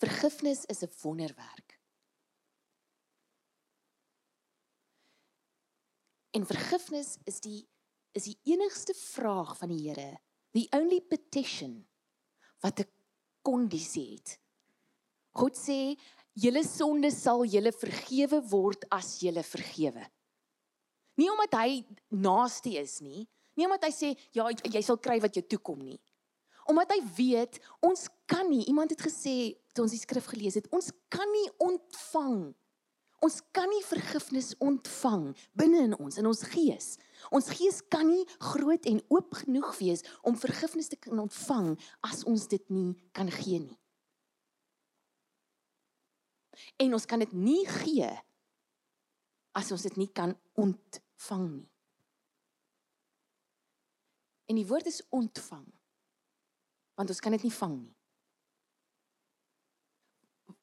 Vergifnis 0.00 0.64
is 0.70 0.82
'n 0.82 0.88
wonderwerk. 0.88 1.73
En 6.34 6.46
vergifnis 6.46 7.16
is 7.30 7.40
die 7.44 7.62
is 8.14 8.28
die 8.28 8.36
enigste 8.54 8.94
vraag 8.94 9.56
van 9.58 9.72
die 9.72 9.88
Here, 9.88 10.20
the 10.54 10.68
only 10.76 11.00
petition 11.00 11.80
wat 12.62 12.80
'n 12.80 12.90
kondisie 13.42 14.14
het. 14.14 14.38
God 15.34 15.56
sê, 15.58 15.98
julle 16.32 16.62
sonde 16.62 17.10
sal 17.10 17.44
julle 17.44 17.72
vergewe 17.72 18.40
word 18.50 18.86
as 18.90 19.18
julle 19.18 19.42
vergewe. 19.42 20.06
Nie 21.18 21.30
omdat 21.30 21.54
hy 21.58 21.84
naaste 22.08 22.70
is 22.78 23.00
nie, 23.00 23.26
nie 23.54 23.66
omdat 23.66 23.84
hy 23.84 23.92
sê 23.94 24.08
ja, 24.34 24.48
jy 24.50 24.82
sal 24.82 24.98
kry 24.98 25.20
wat 25.20 25.34
jou 25.34 25.42
toekom 25.42 25.82
nie. 25.82 26.00
Omdat 26.70 26.90
hy 26.94 27.00
weet 27.16 27.60
ons 27.82 28.08
kan 28.26 28.48
nie, 28.48 28.64
iemand 28.66 28.90
het 28.90 29.02
gesê 29.02 29.58
toe 29.74 29.84
ons 29.84 29.92
die 29.92 30.00
skrif 30.00 30.26
gelees 30.26 30.54
het, 30.54 30.70
ons 30.72 30.90
kan 31.08 31.28
nie 31.32 31.50
ontvang 31.58 32.54
Ons 33.22 33.40
kan 33.54 33.68
nie 33.70 33.82
vergifnis 33.86 34.52
ontvang 34.62 35.30
binne 35.56 35.84
in 35.88 35.94
ons 35.96 36.18
in 36.20 36.26
ons 36.28 36.42
gees. 36.52 36.94
Ons 37.34 37.48
gees 37.54 37.80
kan 37.92 38.06
nie 38.08 38.24
groot 38.52 38.86
en 38.90 39.00
oop 39.14 39.38
genoeg 39.44 39.70
wees 39.78 40.04
om 40.26 40.38
vergifnis 40.38 40.90
te 40.92 40.98
kan 41.00 41.22
ontvang 41.22 41.74
as 42.04 42.24
ons 42.28 42.48
dit 42.50 42.70
nie 42.74 42.92
kan 43.16 43.30
gee 43.32 43.62
nie. 43.64 43.78
En 46.82 46.94
ons 46.94 47.06
kan 47.06 47.22
dit 47.22 47.32
nie 47.32 47.62
gee 47.82 48.10
as 49.54 49.70
ons 49.74 49.86
dit 49.86 49.96
nie 50.00 50.10
kan 50.10 50.34
ontvang 50.58 51.46
nie. 51.50 51.68
En 54.50 54.58
die 54.60 54.68
woord 54.68 54.90
is 54.90 55.00
ontvang. 55.14 55.64
Want 56.94 57.10
ons 57.10 57.22
kan 57.22 57.32
dit 57.34 57.46
nie 57.46 57.54
vang 57.54 57.78
nie 57.80 57.94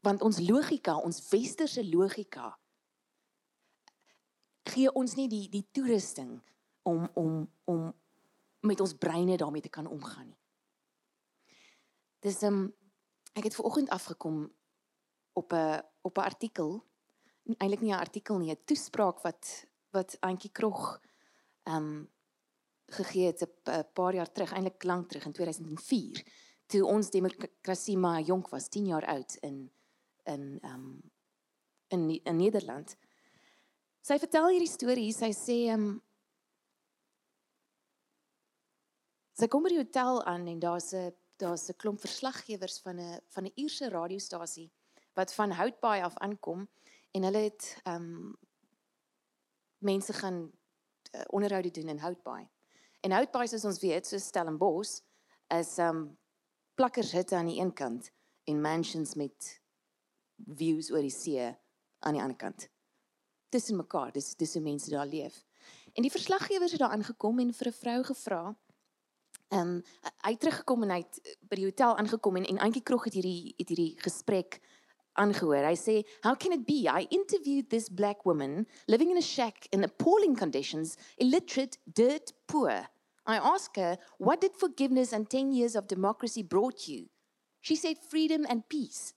want 0.01 0.21
ons 0.21 0.39
logika, 0.39 0.95
ons 0.97 1.29
westerse 1.29 1.83
logika 1.85 2.57
gee 4.69 4.91
ons 4.93 5.15
nie 5.17 5.27
die 5.29 5.47
die 5.49 5.65
toerusting 5.73 6.37
om 6.87 7.07
om 7.17 7.33
om 7.69 7.89
met 8.67 8.81
ons 8.81 8.93
breine 8.93 9.37
daarmee 9.37 9.61
te 9.61 9.73
kan 9.73 9.87
omgaan 9.87 10.27
nie. 10.27 10.39
Dis 12.21 12.41
ehm 12.41 12.53
um, 12.53 12.69
ek 13.33 13.47
het 13.47 13.55
ver 13.55 13.65
oggend 13.65 13.89
afgekom 13.89 14.51
op 15.33 15.53
'n 15.53 15.81
op 16.01 16.17
'n 16.17 16.27
artikel, 16.31 16.85
eintlik 17.57 17.81
nie 17.81 17.93
'n 17.93 18.05
artikel 18.05 18.37
nie, 18.37 18.51
'n 18.51 18.65
toespraak 18.65 19.21
wat 19.21 19.67
wat 19.91 20.17
Antjie 20.19 20.51
Krog 20.51 21.01
ehm 21.63 21.75
um, 21.75 22.09
gegee 22.91 23.25
het 23.25 23.41
'n 23.41 23.85
paar 23.93 24.13
jaar 24.13 24.31
terug, 24.31 24.51
eintlik 24.51 24.83
lank 24.83 25.09
terug 25.09 25.25
in 25.25 25.33
2004, 25.33 26.25
toe 26.65 26.85
ons 26.85 27.09
demokrasie 27.09 27.97
maar 27.97 28.21
jonk 28.21 28.49
was, 28.49 28.69
10 28.69 28.85
jaar 28.85 29.05
oud 29.05 29.35
in 29.35 29.71
in 30.23 30.59
um, 30.63 31.11
in 31.87 32.09
in 32.23 32.37
Nederland 32.37 32.97
Sy 34.01 34.17
vertel 34.17 34.47
hierdie 34.49 34.69
storie, 34.69 35.11
sy 35.13 35.29
sê 35.37 35.57
um, 35.75 36.01
Sy 39.37 39.47
kom 39.49 39.63
by 39.65 39.71
die 39.73 39.79
hotel 39.79 40.19
aan 40.29 40.47
en 40.49 40.59
daar's 40.59 40.93
'n 40.93 41.13
daar's 41.37 41.69
'n 41.69 41.77
klomp 41.77 41.99
verslaggewers 41.99 42.81
van 42.81 42.99
'n 42.99 43.21
van 43.33 43.45
'n 43.45 43.53
Ierse 43.55 43.89
radiostasie 43.89 44.71
wat 45.13 45.33
van 45.33 45.51
Houtbaai 45.51 46.01
af 46.01 46.17
aankom 46.17 46.67
en 47.11 47.23
hulle 47.23 47.37
het 47.37 47.77
um, 47.87 48.35
mense 49.77 50.13
gaan 50.13 50.51
uh, 51.15 51.21
onderhoude 51.27 51.71
doen 51.71 51.89
in 51.89 51.99
Houtbaai. 51.99 52.49
En 53.01 53.11
Houtbaai 53.11 53.47
soos 53.47 53.65
ons 53.65 53.79
weet, 53.79 54.07
so 54.07 54.17
Stellenbosch 54.17 55.01
is 55.47 55.77
um, 55.77 56.17
plakkers 56.75 57.11
hitte 57.11 57.35
aan 57.35 57.47
die 57.47 57.59
een 57.59 57.73
kant 57.73 58.11
en 58.43 58.61
mansions 58.61 59.15
met 59.15 59.60
views 60.47 60.91
oor 60.91 61.01
die 61.01 61.13
see 61.13 61.55
aan 61.99 62.13
die 62.13 62.21
ander 62.21 62.37
kant. 62.37 62.69
Tussen 63.49 63.77
mekaar, 63.77 64.11
dis 64.11 64.35
dis 64.35 64.53
hoe 64.53 64.63
mense 64.63 64.89
daar 64.89 65.07
leef. 65.07 65.45
En 65.93 66.01
die 66.01 66.11
verslaggewers 66.11 66.71
het 66.71 66.79
daar 66.79 66.95
aangekom 66.95 67.39
en 67.39 67.53
vir 67.53 67.67
'n 67.67 67.79
vrou 67.79 68.03
gevra 68.03 68.55
Ehm 69.51 69.67
um, 69.67 69.81
hy 70.23 70.31
het 70.31 70.39
teruggekom 70.39 70.83
en 70.85 70.91
hy 70.93 71.01
het 71.01 71.37
by 71.51 71.57
die 71.59 71.65
hotel 71.67 71.97
aangekom 71.99 72.37
en 72.39 72.45
en 72.53 72.59
Antjie 72.63 72.83
Krog 72.87 73.03
het 73.09 73.17
hierdie 73.17 73.51
het 73.57 73.67
hierdie 73.67 73.97
gesprek 73.99 74.61
aangehoor. 75.19 75.65
Hy 75.67 75.75
sê, 75.75 75.95
"How 76.23 76.37
can 76.39 76.53
it 76.55 76.63
be? 76.65 76.87
I 76.87 77.07
interviewed 77.09 77.69
this 77.69 77.89
black 77.89 78.23
woman 78.23 78.65
living 78.87 79.11
in 79.11 79.17
a 79.17 79.21
shack 79.21 79.67
in 79.71 79.83
appalling 79.83 80.37
conditions, 80.37 80.95
illiterate, 81.17 81.77
dirt 81.83 82.33
poor. 82.45 82.87
I 83.27 83.37
asked 83.37 83.75
her, 83.75 83.97
"What 84.17 84.39
did 84.39 84.55
forgiveness 84.55 85.11
and 85.11 85.29
10 85.29 85.51
years 85.51 85.75
of 85.75 85.87
democracy 85.87 86.43
brought 86.43 86.87
you?" 86.87 87.09
She 87.59 87.75
said, 87.75 87.97
"Freedom 87.99 88.45
and 88.45 88.67
peace." 88.69 89.13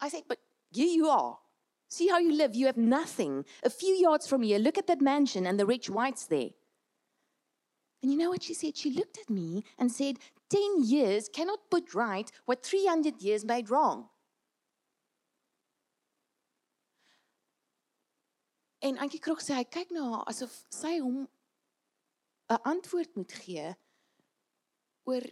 I 0.00 0.08
said, 0.08 0.24
"But 0.28 0.38
here 0.70 0.88
you 0.88 1.08
are. 1.08 1.38
See 1.88 2.08
how 2.08 2.18
you 2.18 2.32
live. 2.32 2.54
You 2.54 2.66
have 2.66 2.76
nothing. 2.76 3.44
A 3.62 3.70
few 3.70 3.94
yards 3.94 4.26
from 4.26 4.42
here, 4.42 4.58
look 4.58 4.78
at 4.78 4.86
that 4.88 5.00
mansion 5.00 5.46
and 5.46 5.58
the 5.58 5.66
rich 5.66 5.88
whites 5.88 6.26
there." 6.26 6.50
And 8.02 8.12
you 8.12 8.18
know 8.18 8.30
what 8.30 8.42
she 8.42 8.54
said? 8.54 8.76
She 8.76 8.90
looked 8.90 9.18
at 9.18 9.30
me 9.30 9.64
and 9.78 9.90
said, 9.90 10.18
10 10.50 10.84
years 10.84 11.28
cannot 11.28 11.70
put 11.70 11.94
right 11.94 12.30
what 12.44 12.64
300 12.64 13.20
years 13.20 13.44
made 13.44 13.70
wrong. 13.70 14.08
En 18.80 18.96
Antjie 18.98 19.18
Krog 19.18 19.40
sê 19.42 19.56
hy 19.56 19.64
kyk 19.64 19.90
na 19.90 20.02
nou 20.04 20.18
asof 20.30 20.52
sy 20.70 20.98
hom 21.00 21.24
'n 22.52 22.60
antwoord 22.70 23.16
moet 23.16 23.32
gee 23.32 23.72
oor 25.10 25.24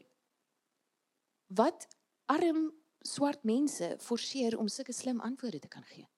wat 1.61 1.87
arm 2.27 2.73
swart 3.05 3.45
mense 3.45 3.97
forceer 4.01 4.57
om 4.59 4.69
sulke 4.69 4.93
slim 4.93 5.21
antwoorde 5.21 5.59
te 5.59 5.69
kan 5.69 5.85
gee. 5.85 6.09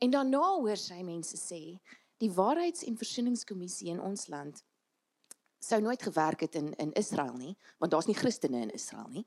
En 0.00 0.10
daarna 0.10 0.40
hoor 0.56 0.80
sy 0.80 1.02
mense 1.04 1.36
sê 1.36 1.78
die 2.20 2.32
waarheids- 2.32 2.84
en 2.88 2.96
versoeningskommissie 2.96 3.90
in 3.92 4.00
ons 4.00 4.26
land 4.28 4.62
sou 5.60 5.80
nooit 5.80 6.02
gewerk 6.02 6.40
het 6.40 6.54
in 6.54 6.72
in 6.74 6.92
Israel 6.92 7.36
nie, 7.36 7.56
want 7.78 7.92
daar's 7.92 8.06
nie 8.06 8.16
Christene 8.16 8.60
in 8.60 8.70
Israel 8.70 9.08
nie. 9.08 9.26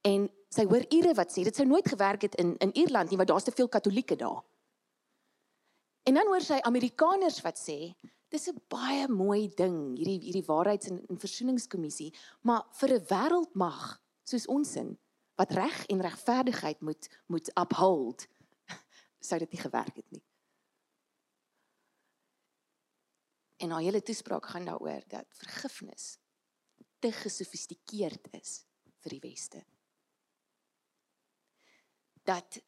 En 0.00 0.30
sy 0.48 0.64
hoor 0.64 0.84
ure 0.88 1.14
wat 1.14 1.32
sê 1.32 1.44
dit 1.44 1.56
sou 1.56 1.66
nooit 1.68 1.88
gewerk 1.88 2.22
het 2.22 2.34
in 2.34 2.56
in 2.56 2.72
Ierland 2.72 3.10
nie, 3.10 3.16
want 3.16 3.28
daar's 3.28 3.44
te 3.44 3.52
veel 3.52 3.68
Katolieke 3.68 4.16
daar. 4.16 4.42
En 6.02 6.14
dan 6.14 6.26
hoor 6.26 6.40
sy 6.40 6.58
Amerikaners 6.62 7.40
wat 7.44 7.58
sê 7.58 7.94
dis 8.28 8.48
'n 8.48 8.60
baie 8.68 9.08
mooi 9.08 9.48
ding 9.54 9.96
hierdie 9.96 10.20
hierdie 10.20 10.46
waarheids- 10.46 10.88
en, 10.88 11.06
en 11.08 11.18
versoeningskommissie, 11.18 12.14
maar 12.40 12.66
vir 12.72 12.88
'n 12.94 13.04
wêreldmag 13.04 14.00
soos 14.24 14.46
ons 14.46 14.74
in 14.76 14.98
wat 15.40 15.52
reg 15.56 15.86
en 15.86 16.02
regverdigheid 16.04 16.80
moet 16.80 17.08
moet 17.26 17.50
uphold 17.58 18.26
sou 19.28 19.38
dit 19.38 19.52
nie 19.52 19.62
gewerk 19.62 19.96
het 19.96 20.10
nie. 20.10 20.24
En 23.60 23.70
haar 23.70 23.84
hele 23.84 24.02
toespraak 24.02 24.46
gaan 24.46 24.64
daaroor 24.64 25.04
dat 25.08 25.26
vergifnis 25.36 26.16
te 26.98 27.12
gesofistikeerd 27.12 28.32
is 28.36 28.64
vir 29.00 29.16
die 29.16 29.22
weste. 29.24 29.64
Dat 32.24 32.60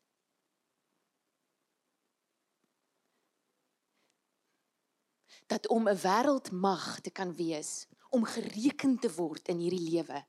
dat 5.52 5.68
om 5.68 5.88
'n 5.88 5.96
wêreldmag 5.96 7.00
te 7.00 7.10
kan 7.10 7.34
wees, 7.34 7.86
om 8.10 8.24
gereken 8.24 8.98
te 8.98 9.14
word 9.14 9.48
in 9.48 9.58
hierdie 9.58 9.90
lewe. 9.90 10.24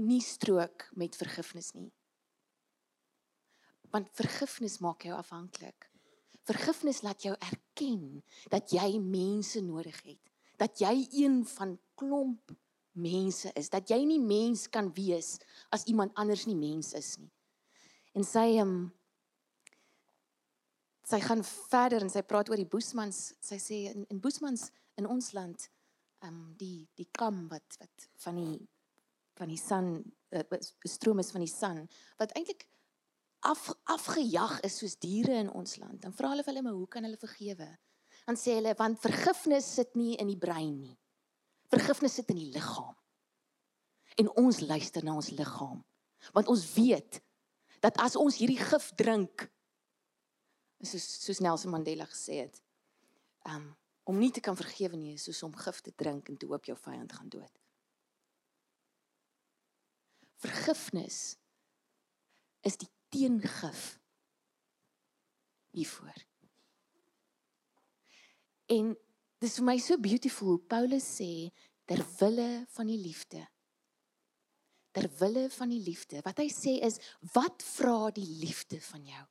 Nie 0.00 0.22
strook 0.24 0.88
met 0.96 1.16
vergifnis 1.16 1.72
nie. 1.76 1.90
Want 3.92 4.08
vergifnis 4.16 4.78
maak 4.80 5.04
jou 5.04 5.16
afhanklik. 5.16 5.90
Vergifnis 6.48 7.02
laat 7.02 7.22
jou 7.22 7.34
erken 7.38 8.22
dat 8.50 8.72
jy 8.72 8.96
mense 8.98 9.60
nodig 9.60 9.98
het. 10.06 10.32
Dat 10.56 10.80
jy 10.80 10.94
een 11.10 11.42
van 11.46 11.76
klomp 11.94 12.54
mense 12.92 13.52
is. 13.54 13.68
Dat 13.68 13.90
jy 13.90 14.00
nie 14.08 14.20
mens 14.20 14.66
kan 14.72 14.90
wees 14.96 15.36
as 15.70 15.84
iemand 15.84 16.14
anders 16.14 16.46
nie 16.48 16.56
mens 16.56 16.92
is 16.96 17.16
nie. 17.20 17.30
En 18.16 18.24
sy 18.24 18.48
ehm 18.56 18.68
um, 18.68 18.82
sy 21.12 21.18
gaan 21.20 21.42
verder 21.44 22.00
en 22.00 22.10
sy 22.12 22.22
praat 22.24 22.48
oor 22.48 22.56
die 22.56 22.68
Boesmans. 22.68 23.32
Sy 23.44 23.58
sê 23.60 23.78
in 23.92 24.06
in 24.08 24.20
Boesmans 24.20 24.70
in 25.00 25.08
ons 25.08 25.32
land 25.36 25.68
ehm 26.22 26.32
um, 26.32 26.42
die 26.56 26.88
die 26.96 27.08
kam 27.12 27.48
wat 27.52 27.76
wat 27.80 28.08
van 28.24 28.40
die 28.40 28.60
van 29.42 29.50
die 29.50 29.60
son 29.60 29.96
uh, 30.30 30.60
stroom 30.86 31.20
is 31.22 31.32
van 31.34 31.42
die 31.44 31.50
son 31.50 31.82
wat 32.20 32.34
eintlik 32.38 32.66
af 33.42 33.66
afgejag 33.90 34.60
is 34.66 34.78
soos 34.78 34.94
diere 35.02 35.34
in 35.34 35.50
ons 35.50 35.76
land. 35.82 35.98
Dan 36.02 36.14
vra 36.14 36.30
hulle 36.30 36.44
vir 36.46 36.52
hulle 36.52 36.64
maar 36.68 36.78
hoe 36.78 36.88
kan 36.88 37.06
hulle 37.06 37.18
vergewe? 37.18 37.68
Dan 38.22 38.38
sê 38.38 38.54
hulle 38.60 38.74
want 38.78 39.00
vergifnis 39.02 39.66
sit 39.80 39.96
nie 39.98 40.14
in 40.22 40.30
die 40.30 40.38
brein 40.38 40.76
nie. 40.78 40.94
Vergifnis 41.72 42.14
sit 42.20 42.30
in 42.30 42.38
die 42.38 42.52
liggaam. 42.54 42.94
En 44.20 44.30
ons 44.44 44.60
luister 44.62 45.02
na 45.02 45.16
ons 45.18 45.32
liggaam. 45.34 45.80
Want 46.36 46.50
ons 46.52 46.62
weet 46.76 47.18
dat 47.82 47.98
as 47.98 48.14
ons 48.20 48.38
hierdie 48.38 48.60
gif 48.60 48.92
drink 48.98 49.48
soos 50.86 51.06
soos 51.24 51.40
Nelson 51.42 51.74
Mandela 51.74 52.06
gesê 52.10 52.44
het, 52.44 52.62
um, 53.50 53.72
om 54.06 54.18
nie 54.18 54.30
te 54.34 54.42
kan 54.42 54.58
vergewe 54.58 54.98
nie 54.98 55.16
is 55.16 55.26
soos 55.26 55.42
om 55.46 55.54
gif 55.64 55.80
te 55.82 55.94
drink 55.98 56.30
en 56.30 56.38
te 56.38 56.46
hoop 56.50 56.70
jou 56.70 56.78
vyand 56.78 57.18
gaan 57.18 57.30
dood. 57.30 57.61
Vergifnis 60.42 61.36
is 62.66 62.78
die 62.80 62.90
teengif 63.12 63.98
hiervoor. 65.76 66.18
En 68.72 68.92
dis 69.42 69.58
vir 69.58 69.66
my 69.66 69.76
so 69.82 69.98
beautiful 70.02 70.54
hoe 70.54 70.62
Paulus 70.70 71.06
sê 71.18 71.50
ter 71.88 72.02
wille 72.20 72.64
van 72.74 72.88
die 72.90 72.98
liefde. 73.00 73.42
Ter 74.92 75.08
wille 75.20 75.48
van 75.50 75.72
die 75.72 75.80
liefde. 75.82 76.20
Wat 76.24 76.40
hy 76.42 76.48
sê 76.52 76.78
is 76.84 76.98
wat 77.34 77.64
vra 77.64 78.10
die 78.14 78.28
liefde 78.42 78.80
van 78.90 79.06
jou? 79.08 79.24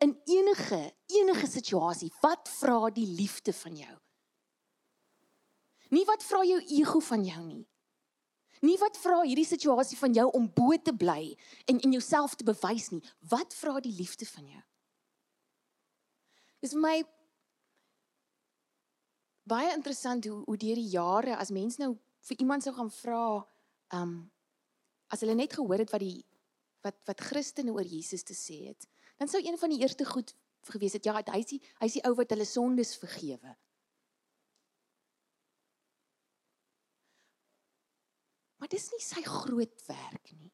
In 0.00 0.14
enige 0.32 0.80
enige 1.12 1.48
situasie, 1.50 2.08
wat 2.22 2.48
vra 2.48 2.88
die 2.94 3.08
liefde 3.18 3.52
van 3.52 3.76
jou? 3.76 3.96
Nie 5.90 6.06
wat 6.08 6.24
vra 6.24 6.44
jou 6.46 6.60
ego 6.78 7.02
van 7.04 7.26
jou 7.26 7.42
nie. 7.44 7.64
Nie 8.60 8.76
wat 8.80 8.98
vra 9.00 9.22
hierdie 9.24 9.48
situasie 9.48 9.96
van 9.98 10.12
jou 10.12 10.26
om 10.36 10.50
bo 10.52 10.76
te 10.76 10.92
bly 10.92 11.32
en 11.70 11.80
in 11.80 11.94
jouself 11.96 12.34
te 12.36 12.44
bewys 12.44 12.90
nie. 12.92 13.00
Wat 13.32 13.54
vra 13.56 13.80
die 13.80 13.94
liefde 13.96 14.26
van 14.28 14.50
jou? 14.52 14.62
Dis 16.60 16.76
my 16.76 16.98
baie 19.48 19.72
interessant 19.72 20.28
hoe 20.28 20.42
hoe 20.44 20.58
deur 20.60 20.76
die 20.76 20.92
jare 20.92 21.38
as 21.40 21.52
mens 21.54 21.78
nou 21.80 21.94
vir 22.28 22.42
iemand 22.44 22.62
sou 22.66 22.74
gaan 22.76 22.92
vra, 22.92 23.24
ehm 23.94 24.02
um, 24.02 24.18
as 25.10 25.24
hulle 25.24 25.34
net 25.34 25.56
gehoor 25.56 25.80
het 25.82 25.90
wat 25.90 26.04
die 26.04 26.20
wat 26.84 27.00
wat 27.08 27.24
Christene 27.30 27.72
oor 27.74 27.88
Jesus 27.88 28.22
te 28.22 28.36
sê 28.36 28.60
het, 28.68 28.86
dan 29.18 29.28
sou 29.28 29.40
een 29.42 29.58
van 29.58 29.72
die 29.72 29.80
eerste 29.80 30.04
goed 30.06 30.34
gewees 30.68 30.94
het 30.94 31.08
ja, 31.08 31.16
hy 31.16 31.40
is 31.40 31.50
die 31.50 31.60
hy 31.80 31.88
is 31.88 31.96
die 31.98 32.04
ou 32.06 32.12
wat 32.18 32.30
hulle 32.30 32.46
sondes 32.46 32.94
vergewe. 33.00 33.56
Maar 38.60 38.68
dis 38.68 38.90
nie 38.92 39.02
sy 39.02 39.22
groot 39.24 39.86
werk 39.88 40.32
nie. 40.36 40.50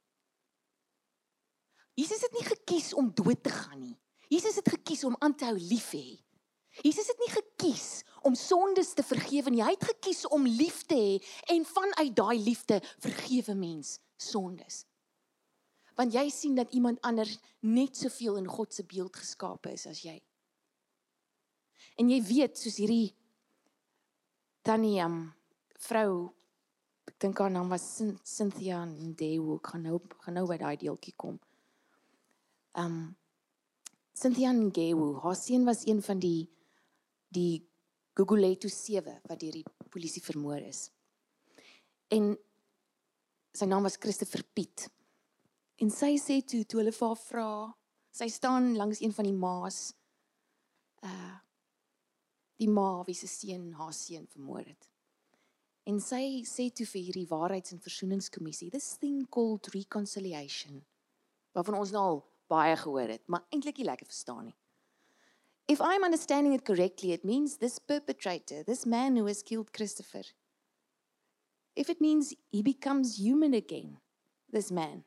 Jesus 1.97 2.23
het 2.23 2.35
nie 2.37 2.45
gekies 2.47 2.92
om 2.95 3.09
dood 3.16 3.42
te 3.42 3.51
gaan 3.51 3.81
nie. 3.81 3.97
Jesus 4.31 4.59
het 4.61 4.69
gekies 4.69 5.05
om 5.09 5.16
aan 5.19 5.35
te 5.35 5.49
hou 5.49 5.57
lief 5.59 5.90
hê. 5.97 6.19
Jesus 6.85 7.09
het 7.09 7.21
nie 7.25 7.33
gekies 7.33 8.05
om 8.27 8.35
sondes 8.37 8.92
te 8.95 9.05
vergewe 9.07 9.51
nie. 9.51 9.62
Hy 9.64 9.73
het 9.75 9.88
gekies 9.95 10.27
om 10.35 10.45
lief 10.45 10.83
te 10.88 10.99
hê 10.99 11.14
en 11.55 11.64
vanuit 11.66 12.12
daai 12.16 12.37
liefde 12.42 12.83
vergewe 13.05 13.57
mens 13.57 13.97
sondes. 14.21 14.85
Want 15.97 16.12
jy 16.12 16.27
sien 16.31 16.57
dat 16.59 16.75
iemand 16.77 17.01
anders 17.07 17.38
net 17.64 17.97
soveel 17.97 18.37
in 18.42 18.49
God 18.51 18.75
se 18.75 18.85
beeld 18.85 19.16
geskape 19.16 19.73
is 19.73 19.87
as 19.88 20.03
jy. 20.05 20.19
En 21.97 22.12
jy 22.12 22.21
weet 22.21 22.61
soos 22.61 22.77
hierdie 22.83 23.14
tannie 24.66 24.99
um 25.01 25.23
vrou 25.81 26.36
Ek 27.16 27.22
dink 27.24 27.38
haar 27.40 27.48
naam 27.50 27.70
was 27.72 27.85
Cyn- 27.96 28.18
Cynthia 28.29 28.83
Ndewo. 28.85 29.55
Ek 29.57 29.70
gaan 29.72 29.83
nou 29.88 30.00
gaan 30.20 30.35
nou 30.37 30.42
by 30.50 30.59
daai 30.61 30.76
deeltjie 30.76 31.14
kom. 31.16 31.38
Um 32.76 33.16
Cynthia 34.16 34.50
Ndewo, 34.52 35.14
haar 35.22 35.37
seun 35.37 35.64
was 35.64 35.87
een 35.88 36.02
van 36.05 36.20
die 36.20 36.48
die 37.33 37.62
Gugulethu 38.16 38.68
7 38.68 39.14
wat 39.29 39.40
deur 39.40 39.52
die 39.57 39.64
polisie 39.92 40.22
vermoor 40.24 40.61
is. 40.61 40.90
En 42.12 42.37
sy 43.57 43.64
naam 43.68 43.83
was 43.88 43.96
Christopher 43.96 44.44
Piet. 44.55 44.87
En 45.81 45.90
sy 45.92 46.14
sê 46.20 46.42
toe 46.44 46.64
toe 46.68 46.81
hulle 46.83 46.92
vir 46.92 47.09
haar 47.09 47.20
vra, 47.22 47.48
sy 48.12 48.29
staan 48.33 48.74
langs 48.76 49.00
een 49.00 49.12
van 49.16 49.24
die 49.29 49.37
ma's 49.37 49.81
uh 51.05 51.35
die 52.57 52.68
ma 52.72 53.02
wie 53.05 53.12
se 53.16 53.26
seun 53.29 53.72
haar 53.76 53.92
seun 53.92 54.24
vermoor 54.33 54.64
het. 54.64 54.87
En 55.87 56.01
sy 56.03 56.42
sê 56.42 56.66
toe 56.75 56.87
vir 56.87 57.03
hierdie 57.07 57.29
waarheids- 57.31 57.72
en 57.72 57.81
versoeningskommissie, 57.81 58.70
this 58.70 58.96
thing 58.99 59.27
called 59.31 59.68
reconciliation, 59.75 60.85
waarvan 61.55 61.79
ons 61.79 61.92
nou 61.94 62.03
al 62.03 62.25
baie 62.51 62.77
gehoor 62.77 63.09
het, 63.09 63.22
maar 63.27 63.46
eintlik 63.51 63.79
nie 63.79 63.87
lekker 63.87 64.07
verstaan 64.07 64.44
nie. 64.44 64.57
If 65.68 65.81
I'm 65.81 66.05
understanding 66.05 66.55
it 66.55 66.64
correctly, 66.64 67.12
it 67.12 67.25
means 67.25 67.57
this 67.57 67.79
perpetrator, 67.79 68.64
this 68.64 68.85
man 68.85 69.16
who 69.16 69.27
has 69.27 69.42
killed 69.42 69.72
Christopher, 69.72 70.25
if 71.75 71.88
it 71.88 72.01
means 72.01 72.35
he 72.51 72.62
becomes 72.62 73.18
human 73.18 73.55
again, 73.55 73.99
this 74.51 74.70
man, 74.70 75.05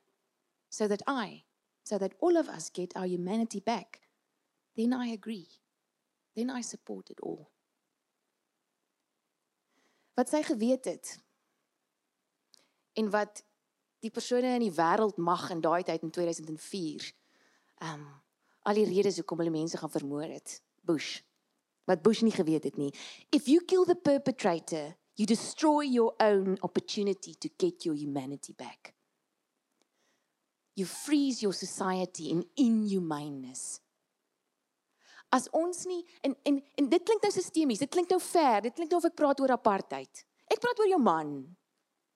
so 0.70 0.88
that 0.88 1.02
I, 1.08 1.44
so 1.84 1.98
that 1.98 2.14
all 2.20 2.38
of 2.38 2.48
us 2.48 2.70
get 2.70 2.96
our 2.96 3.08
humanity 3.08 3.60
back, 3.60 4.02
then 4.76 4.94
I 4.94 5.08
agree. 5.08 5.48
Then 6.36 6.50
I 6.50 6.62
support 6.62 7.10
it 7.10 7.20
all. 7.22 7.50
Wat 10.20 10.28
sy 10.28 10.42
geweet 10.44 10.86
het 10.86 11.16
en 13.00 13.08
wat 13.14 13.40
die 14.04 14.12
persone 14.12 14.52
in 14.58 14.66
die 14.66 14.76
wêreld 14.76 15.16
mag 15.16 15.46
in 15.54 15.62
daai 15.64 15.84
tyd 15.88 16.04
in 16.04 16.12
2004 16.12 17.06
ehm 17.80 17.94
um, 17.94 18.10
al 18.68 18.76
die 18.76 18.90
redes 18.90 19.16
hoekom 19.18 19.40
hulle 19.40 19.54
mense 19.54 19.80
gaan 19.80 19.90
vermoor 19.90 20.28
het. 20.28 20.60
Bush. 20.86 21.22
Wat 21.88 22.02
Bush 22.04 22.20
nie 22.22 22.36
geweet 22.36 22.68
het 22.68 22.76
nie. 22.78 22.92
If 23.32 23.48
you 23.48 23.64
kill 23.66 23.86
the 23.86 23.96
perpetrator, 23.96 24.98
you 25.16 25.26
destroy 25.26 25.88
your 25.88 26.14
own 26.20 26.58
opportunity 26.62 27.34
to 27.40 27.50
get 27.58 27.84
your 27.84 27.98
humanity 27.98 28.54
back. 28.54 28.94
You 30.76 30.86
freeze 30.86 31.42
your 31.42 31.56
society 31.56 32.30
in 32.30 32.46
inhumaneness. 32.56 33.80
As 35.32 35.48
ons 35.54 35.86
nie 35.86 36.04
en 36.26 36.36
en 36.46 36.62
en 36.78 36.90
dit 36.90 37.04
klink 37.06 37.22
nou 37.22 37.32
sistemies, 37.32 37.80
dit 37.80 37.90
klink 37.92 38.10
nou 38.10 38.20
ver, 38.20 38.62
dit 38.62 38.74
klink 38.74 38.90
nou 38.92 38.98
of 38.98 39.06
ek 39.06 39.16
praat 39.16 39.40
oor 39.40 39.52
apartheid. 39.52 40.24
Ek 40.50 40.60
praat 40.60 40.80
oor 40.80 40.88
jou 40.90 41.00
man 41.00 41.56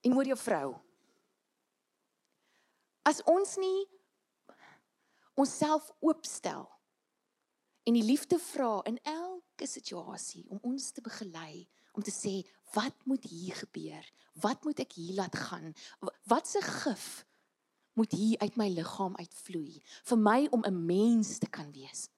en 0.04 0.14
oor 0.18 0.26
jou 0.26 0.38
vrou. 0.38 0.74
As 3.06 3.22
ons 3.28 3.58
nie 3.60 3.84
onsself 5.36 5.92
oopstel 6.00 6.66
en 7.86 7.98
die 7.98 8.06
liefde 8.06 8.40
vra 8.40 8.80
in 8.88 8.98
elke 9.04 9.68
situasie 9.68 10.46
om 10.50 10.60
ons 10.64 10.92
te 10.96 11.02
begelei 11.04 11.66
om 11.94 12.02
te 12.06 12.14
sê 12.14 12.40
wat 12.74 12.96
moet 13.06 13.26
hier 13.30 13.54
gebeur? 13.60 14.06
Wat 14.42 14.64
moet 14.66 14.80
ek 14.82 14.96
hier 14.98 15.14
laat 15.20 15.36
gaan? 15.38 15.74
Wa- 16.02 16.16
Wat 16.32 16.48
se 16.48 16.62
gif 16.62 17.26
moet 17.94 18.12
hier 18.18 18.40
uit 18.42 18.56
my 18.58 18.70
liggaam 18.74 19.14
uitvloei 19.20 19.82
vir 20.10 20.18
my 20.18 20.48
om 20.52 20.64
'n 20.66 20.86
mens 20.86 21.38
te 21.38 21.46
kan 21.50 21.70
wees? 21.72 22.10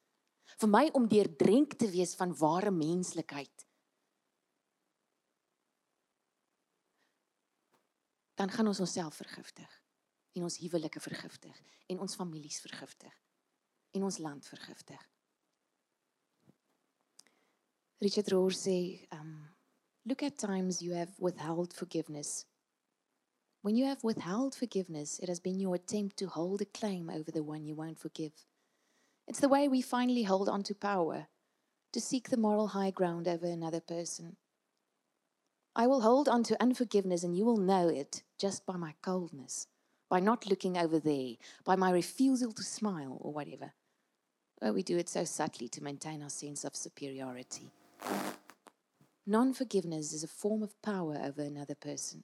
Vir 0.62 0.72
my 0.72 0.86
om 0.96 1.08
deurdrenk 1.12 1.76
te 1.80 1.90
wees 1.92 2.16
van 2.16 2.36
ware 2.40 2.72
menslikheid. 2.72 3.66
Dan 8.36 8.52
gaan 8.52 8.68
ons 8.68 8.80
onsself 8.80 9.16
vergiftig 9.16 9.82
en 10.36 10.44
ons 10.44 10.58
huwelike 10.60 11.00
vergiftig 11.00 11.60
en 11.88 12.00
ons 12.04 12.16
families 12.16 12.60
vergiftig 12.64 13.14
en 13.96 14.04
ons 14.04 14.18
land 14.20 14.48
vergiftig. 14.48 15.04
Richard 18.04 18.32
Rohr 18.32 18.52
sê, 18.52 19.08
um 19.16 19.48
look 20.04 20.22
at 20.24 20.38
times 20.38 20.82
you 20.82 20.94
have 20.94 21.14
withheld 21.18 21.74
forgiveness. 21.74 22.46
When 23.62 23.76
you 23.76 23.88
have 23.88 24.04
withheld 24.04 24.56
forgiveness, 24.56 25.18
it 25.20 25.30
has 25.30 25.40
been 25.40 25.60
your 25.60 25.76
attempt 25.76 26.18
to 26.18 26.28
hold 26.28 26.62
a 26.62 26.66
claim 26.66 27.10
over 27.10 27.32
the 27.32 27.44
one 27.44 27.66
you 27.66 27.76
won't 27.76 28.00
forgive. 28.00 28.34
It's 29.28 29.40
the 29.40 29.50
way 29.50 29.68
we 29.68 29.82
finally 29.82 30.24
hold 30.24 30.48
on 30.48 30.64
to 30.64 30.76
power, 30.76 31.28
to 31.94 32.00
seek 32.00 32.30
the 32.30 32.38
moral 32.38 32.68
high 32.68 32.92
ground 32.92 33.28
over 33.28 33.48
another 33.48 33.80
person. 33.80 34.38
I 35.76 35.88
will 35.88 36.02
hold 36.02 36.30
on 36.30 36.44
to 36.44 36.62
unforgiveness, 36.62 37.24
and 37.24 37.36
you 37.36 37.44
will 37.44 37.58
know 37.58 37.90
it 37.90 38.24
just 38.40 38.66
by 38.66 38.78
my 38.78 38.94
coldness, 39.02 39.68
by 40.10 40.20
not 40.20 40.48
looking 40.48 40.78
over 40.78 41.00
there, 41.00 41.34
by 41.64 41.76
my 41.76 41.92
refusal 41.92 42.52
to 42.54 42.64
smile 42.64 43.18
or 43.20 43.34
whatever. 43.34 43.74
We 44.62 44.84
do 44.84 44.98
it 44.98 45.10
so 45.10 45.26
subtly 45.26 45.68
to 45.70 45.84
maintain 45.84 46.24
our 46.24 46.30
sense 46.30 46.64
of 46.64 46.76
superiority. 46.76 47.72
Non 49.28 49.54
forgiveness 49.54 50.14
is 50.14 50.24
a 50.24 50.28
form 50.28 50.64
of 50.64 50.82
power 50.82 51.20
over 51.22 51.42
another 51.42 51.76
person, 51.76 52.24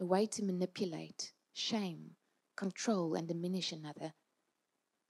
a 0.00 0.04
way 0.04 0.26
to 0.26 0.42
manipulate, 0.42 1.32
shame, 1.52 2.16
control, 2.56 3.14
and 3.14 3.28
diminish 3.28 3.70
another. 3.70 4.14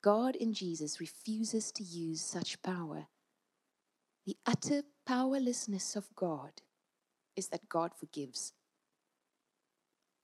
God 0.06 0.36
in 0.36 0.52
Jesus 0.52 1.00
refuses 1.00 1.72
to 1.72 1.82
use 1.82 2.20
such 2.20 2.62
power. 2.62 3.08
The 4.24 4.36
utter 4.46 4.84
powerlessness 5.04 5.96
of 5.96 6.14
God 6.14 6.52
is 7.34 7.48
that 7.48 7.68
God 7.68 7.90
forgives. 7.92 8.52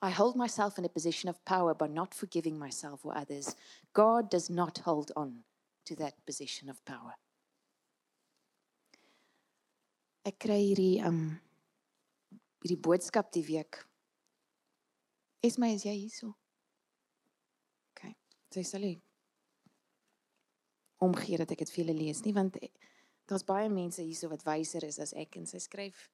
I 0.00 0.10
hold 0.10 0.36
myself 0.36 0.78
in 0.78 0.84
a 0.84 0.88
position 0.88 1.28
of 1.28 1.44
power 1.44 1.74
by 1.74 1.88
not 1.88 2.14
forgiving 2.14 2.56
myself 2.60 3.04
or 3.04 3.18
others. 3.18 3.56
God 3.92 4.30
does 4.30 4.48
not 4.48 4.78
hold 4.78 5.10
on 5.16 5.42
to 5.86 5.96
that 5.96 6.14
position 6.26 6.70
of 6.70 6.84
power. 6.84 7.18
Ek 10.24 10.38
kry 10.38 10.62
hierdie 10.62 11.02
um 11.02 11.40
hierdie 12.62 12.78
boodskap 12.78 13.34
die 13.34 13.48
week. 13.50 13.82
Esma, 15.42 15.74
is 15.74 15.82
jy 15.82 16.04
hierso? 16.04 16.36
OK. 17.90 18.14
Sy 18.54 18.78
nie 18.78 19.00
omgee 21.02 21.38
dat 21.40 21.50
ek 21.50 21.64
dit 21.64 21.72
vir 21.74 21.84
julle 21.84 21.98
lees 21.98 22.22
nie 22.24 22.34
want 22.36 22.58
eh, 22.62 22.70
daar's 23.26 23.46
baie 23.46 23.68
mense 23.72 24.02
hierso 24.02 24.30
wat 24.32 24.46
wyser 24.46 24.84
is 24.86 24.98
as 25.02 25.14
ek 25.18 25.36
en 25.40 25.46
sy 25.50 25.60
skryf 25.62 26.08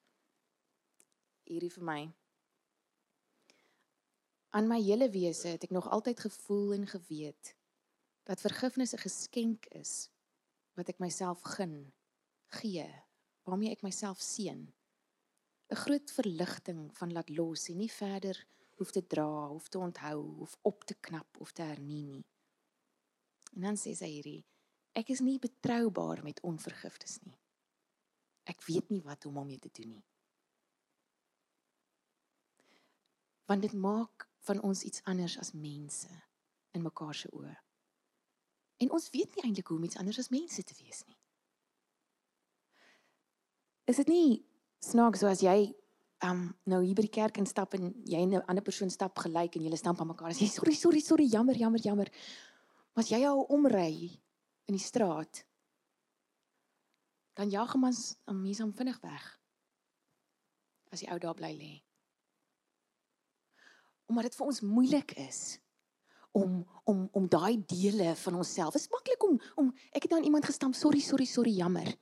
hierdie 1.49 1.71
vir 1.73 1.85
my. 1.85 2.01
Aan 4.53 4.69
my 4.69 4.79
hele 4.81 5.09
wese 5.13 5.55
het 5.55 5.65
ek 5.65 5.73
nog 5.73 5.89
altyd 5.89 6.21
gevoel 6.25 6.75
en 6.77 6.87
geweet 6.89 7.53
dat 8.29 8.41
vergifnis 8.45 8.93
'n 8.93 9.05
geskenk 9.05 9.65
is 9.73 10.09
wat 10.77 10.89
ek 10.89 10.99
myself 10.99 11.41
gun, 11.41 11.93
gee, 12.61 12.85
waarmee 13.43 13.71
ek 13.71 13.81
myself 13.81 14.21
seën. 14.21 14.61
'n 15.69 15.75
Groot 15.75 16.11
verligting 16.11 16.97
van 16.97 17.13
laat 17.13 17.29
los 17.29 17.69
en 17.69 17.77
nie 17.77 17.91
verder 17.91 18.45
hoef 18.77 18.91
te 18.91 19.07
dra, 19.07 19.47
hoef 19.47 19.67
te 19.67 19.77
onthou, 19.77 20.21
hoef 20.39 20.57
op 20.61 20.83
te 20.83 20.95
knap 20.95 21.37
of 21.39 21.51
te 21.51 21.61
hernie 21.61 22.03
nie. 22.03 22.25
En 23.55 23.61
dan 23.61 23.77
sê 23.77 23.95
sy 23.95 24.05
hierdie: 24.05 24.45
Ek 24.97 25.09
is 25.13 25.21
nie 25.21 25.39
betroubaar 25.39 26.23
met 26.23 26.41
onvergifnis 26.41 27.19
nie. 27.23 27.37
Ek 28.49 28.63
weet 28.65 28.89
nie 28.89 29.01
wat 29.05 29.25
om 29.29 29.37
hom 29.37 29.47
mee 29.47 29.59
te 29.61 29.69
doen 29.71 29.93
nie. 29.93 30.05
Want 33.49 33.61
dit 33.65 33.73
maak 33.73 34.27
van 34.47 34.61
ons 34.65 34.83
iets 34.83 35.03
anders 35.09 35.37
as 35.37 35.53
mense 35.53 36.09
in 36.71 36.85
mekaar 36.85 37.15
se 37.15 37.29
oë. 37.33 37.55
En 38.79 38.91
ons 38.95 39.09
weet 39.13 39.35
nie 39.35 39.45
eintlik 39.45 39.67
hoe 39.67 39.77
om 39.77 39.83
iets 39.83 39.97
anders 39.99 40.19
as 40.21 40.31
mense 40.33 40.63
te 40.63 40.77
wees 40.81 41.03
nie. 41.07 41.17
Is 43.89 43.99
dit 44.01 44.09
nie 44.09 44.45
snaaks 44.85 45.21
so 45.21 45.29
as 45.29 45.43
jy 45.43 45.73
um 46.25 46.49
nou 46.67 46.81
hier 46.83 46.95
by 46.97 47.05
die 47.05 47.15
kerk 47.15 47.39
instap 47.41 47.75
en 47.77 47.91
jy 48.05 48.21
en 48.21 48.35
'n 48.35 48.45
ander 48.47 48.63
persoon 48.63 48.89
stap 48.89 49.17
gelyk 49.17 49.55
en 49.55 49.63
julle 49.63 49.77
stamp 49.77 50.01
aan 50.01 50.07
mekaar 50.07 50.29
en 50.29 50.35
sê 50.35 50.47
sorry 50.47 50.75
sorry 50.75 50.99
sorry 50.99 51.25
jammer 51.25 51.55
jammer 51.55 51.79
jammer. 51.79 52.09
Maar 52.93 53.03
as 53.03 53.09
jy 53.09 53.19
jou 53.19 53.45
omry 53.49 54.21
in 54.69 54.77
die 54.77 54.83
straat 54.83 55.43
dan 57.39 57.49
jag 57.49 57.75
mens 57.79 58.15
om 58.25 58.41
mense 58.41 58.63
om 58.63 58.73
vinnig 58.75 58.99
weg. 58.99 59.25
As 60.91 60.99
die 60.99 61.07
ou 61.07 61.19
daar 61.19 61.37
bly 61.37 61.53
lê. 61.55 61.73
Omdat 64.09 64.27
dit 64.27 64.35
vir 64.35 64.49
ons 64.51 64.61
moeilik 64.65 65.15
is 65.23 65.39
om 66.35 66.59
om 66.83 67.07
om 67.15 67.29
daai 67.31 67.63
dele 67.65 68.11
van 68.15 68.35
onsself. 68.41 68.75
Dit 68.75 68.81
is 68.81 68.91
maklik 68.91 69.23
om 69.23 69.39
om 69.55 69.71
ek 69.95 70.03
het 70.03 70.11
nou 70.11 70.19
aan 70.19 70.27
iemand 70.27 70.45
gestamp, 70.45 70.75
sorry, 70.75 70.99
sorry, 70.99 71.25
sorry, 71.25 71.55
jammer. 71.55 71.95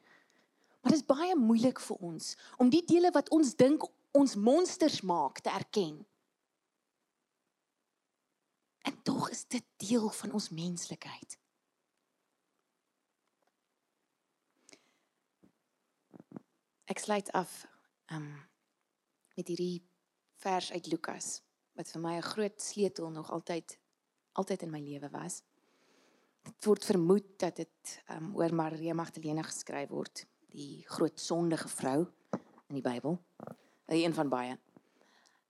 Maar 0.81 0.95
dit 0.95 1.01
is 1.01 1.07
baie 1.07 1.35
moeilik 1.35 1.79
vir 1.85 2.03
ons 2.09 2.33
om 2.57 2.73
die 2.73 2.83
dele 2.85 3.13
wat 3.13 3.29
ons 3.29 3.55
dink 3.55 3.85
ons 4.17 4.35
monsters 4.35 5.01
maak 5.01 5.39
te 5.45 5.53
erken. 5.53 6.01
En 8.87 9.01
tog 9.03 9.29
is 9.29 9.45
dit 9.45 9.65
deel 9.85 10.09
van 10.09 10.31
ons 10.31 10.49
menslikheid. 10.49 11.37
Ek 16.87 17.01
sluit 17.03 17.27
af 17.35 17.65
um 18.15 18.29
met 19.35 19.49
hierdie 19.51 19.83
vers 20.39 20.69
uit 20.71 20.85
Lukas 20.87 21.41
wat 21.75 21.89
vir 21.91 22.01
my 22.01 22.13
'n 22.15 22.29
groot 22.31 22.61
sleutel 22.63 23.09
nog 23.11 23.31
altyd 23.31 23.75
altyd 24.39 24.61
in 24.61 24.71
my 24.71 24.79
lewe 24.79 25.09
was. 25.09 25.41
Dit 26.43 26.65
word 26.65 26.85
vermoed 26.85 27.39
dat 27.39 27.55
dit 27.55 28.03
um, 28.09 28.35
oor 28.35 28.53
Maria 28.55 28.93
Magdalena 28.93 29.43
geskryf 29.43 29.89
word, 29.89 30.25
die 30.47 30.85
groot 30.87 31.19
sondige 31.19 31.67
vrou 31.67 32.07
in 32.69 32.79
die 32.79 32.81
Bybel. 32.81 33.19
Een 33.87 34.13
van 34.13 34.29
baie. 34.29 34.57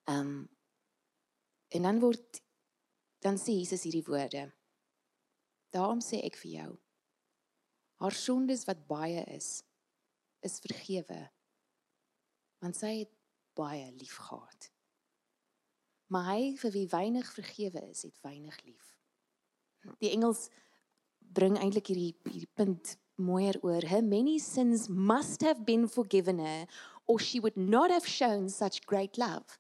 Ehm 0.04 0.19
um, 0.19 0.50
en 1.69 1.82
dan 1.82 2.00
word 2.00 2.41
dan 3.19 3.38
sê 3.38 3.54
Jesus 3.60 3.84
hierdie 3.84 4.06
woorde. 4.08 4.54
Daarom 5.69 6.02
sê 6.02 6.23
ek 6.23 6.38
vir 6.38 6.52
jou, 6.52 6.78
haar 8.02 8.15
sondes 8.15 8.65
wat 8.65 8.88
baie 8.88 9.23
is, 9.23 9.66
is 10.45 10.60
vergewe. 10.63 11.21
Want 12.63 12.78
sy 12.78 12.93
het 13.04 13.13
baie 13.58 13.91
lief 13.97 14.17
gehad. 14.28 14.71
Maar 16.13 16.30
hy 16.32 16.54
vir 16.62 16.73
wie 16.76 16.88
weinig 16.91 17.32
vergewe 17.34 17.84
is, 17.89 18.06
het 18.08 18.21
weinig 18.23 18.56
lief. 18.63 18.93
Die 20.02 20.12
Engels 20.12 20.47
bring 21.19 21.58
eintlik 21.60 21.91
hierdie 21.91 22.13
hierdie 22.28 22.52
punt 22.56 22.95
mooier 23.17 23.58
oor. 23.65 23.84
Her 23.84 24.04
many 24.04 24.38
sins 24.39 24.88
must 24.88 25.41
have 25.41 25.65
been 25.65 25.88
forgiven 25.89 26.39
her 26.39 26.67
or 27.08 27.19
she 27.19 27.39
would 27.39 27.58
not 27.58 27.91
have 27.91 28.08
shown 28.08 28.50
such 28.50 28.86
great 28.86 29.17
love. 29.17 29.60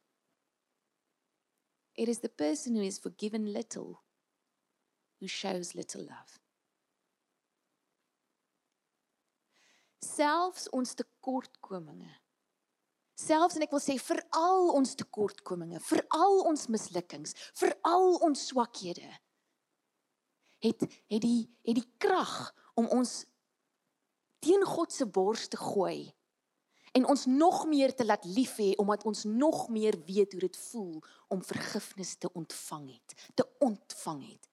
It 1.95 2.07
is 2.07 2.19
the 2.19 2.29
person 2.29 2.75
who 2.75 2.83
is 2.83 2.99
forgiven 2.99 3.51
little 3.51 4.03
who 5.19 5.27
shows 5.27 5.73
little 5.75 6.01
love. 6.01 6.39
Selfs 10.07 10.69
ons 10.75 10.95
tekortkominge. 10.95 12.13
Selfs 13.17 13.57
en 13.57 13.65
ek 13.65 13.73
wil 13.73 13.81
sê 13.81 13.97
vir 13.99 14.21
al 14.37 14.71
ons 14.77 14.95
tekortkominge, 14.95 15.81
vir 15.89 16.03
al 16.15 16.43
ons 16.47 16.67
mislukkings, 16.71 17.33
vir 17.59 17.73
al 17.83 18.13
ons 18.27 18.47
swakhede 18.51 19.09
het 20.59 20.81
het 21.07 21.21
die 21.21 21.49
het 21.61 21.75
die 21.75 21.89
krag 21.97 22.53
om 22.73 22.87
ons 22.87 23.25
teen 24.39 24.63
God 24.65 24.93
se 24.93 25.05
bors 25.05 25.47
te 25.47 25.57
gooi 25.57 26.13
en 26.97 27.05
ons 27.05 27.25
nog 27.25 27.65
meer 27.65 27.93
te 27.95 28.05
laat 28.05 28.25
lief 28.25 28.55
hê 28.57 28.73
omdat 28.81 29.03
ons 29.03 29.23
nog 29.23 29.67
meer 29.69 29.97
weet 30.05 30.31
hoe 30.31 30.41
dit 30.41 30.57
voel 30.57 31.03
om 31.27 31.43
vergifnis 31.43 32.15
te 32.17 32.31
ontvang 32.33 32.87
het, 32.93 33.31
te 33.35 33.45
ontvang 33.59 34.23
het. 34.31 34.49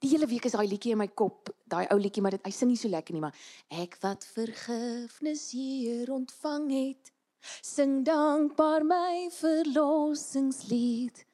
Die 0.00 0.08
hele 0.08 0.26
week 0.26 0.46
is 0.48 0.54
daai 0.56 0.68
liedjie 0.68 0.94
in 0.94 1.00
my 1.02 1.10
kop, 1.12 1.50
daai 1.68 1.84
ou 1.92 1.98
liedjie, 2.00 2.22
maar 2.24 2.32
dit 2.32 2.46
hy 2.46 2.52
sing 2.56 2.70
nie 2.72 2.78
so 2.80 2.88
lekker 2.88 3.12
nie, 3.12 3.20
maar 3.20 3.36
ek 3.82 3.98
wat 4.00 4.24
vergifnis 4.24 5.50
hier 5.52 6.08
ontvang 6.14 6.70
het, 6.72 7.10
sing 7.60 8.00
dankbaar 8.08 8.86
my 8.88 9.28
verlossingslied. 9.36 11.26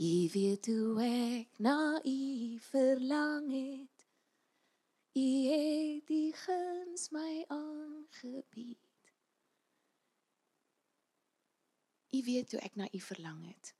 Jy 0.00 0.30
weet 0.32 0.66
hoe 0.72 0.96
ek 1.04 1.60
na 1.62 2.00
u 2.00 2.58
verlang 2.70 3.52
het. 3.52 4.08
U 5.14 5.28
het 5.52 6.08
die 6.08 6.32
guns 6.34 7.12
my 7.14 7.44
aangebied. 7.52 8.80
U 12.16 12.18
weet 12.26 12.56
hoe 12.56 12.64
ek 12.64 12.74
na 12.80 12.88
u 12.90 13.00
verlang 13.12 13.44
het. 13.46 13.74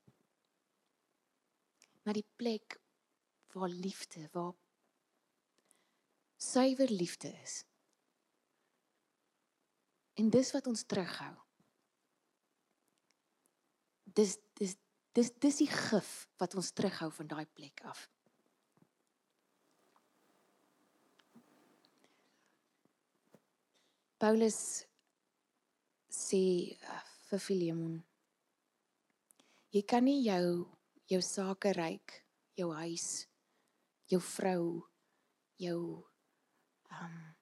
Na 2.05 2.13
die 2.13 2.27
plek 2.37 2.79
waar 3.55 3.69
liefde, 3.69 4.29
waar 4.31 4.53
suiwer 6.37 6.91
liefde 6.91 7.31
is. 7.41 7.63
En 10.13 10.29
dis 10.29 10.51
wat 10.51 10.67
ons 10.67 10.83
terughou. 10.83 11.33
Dis 14.03 14.37
dis 14.59 14.75
dis 15.15 15.31
dis 15.39 15.61
die 15.63 15.71
gif 15.71 16.11
wat 16.39 16.55
ons 16.59 16.71
terughou 16.75 17.09
van 17.17 17.31
daai 17.31 17.45
plek 17.45 17.83
af. 17.87 18.09
Paulus 24.19 24.59
sê 26.11 26.43
vir 27.29 27.41
Filemon 27.43 27.95
jy 29.75 29.83
kan 29.83 30.05
nie 30.07 30.21
jou 30.23 30.65
jou 31.11 31.21
sake 31.21 31.71
ryk, 31.75 32.21
jou 32.57 32.71
huis, 32.73 33.27
jou 34.11 34.21
vrou, 34.21 34.65
jou 35.61 35.79
um 36.95 37.35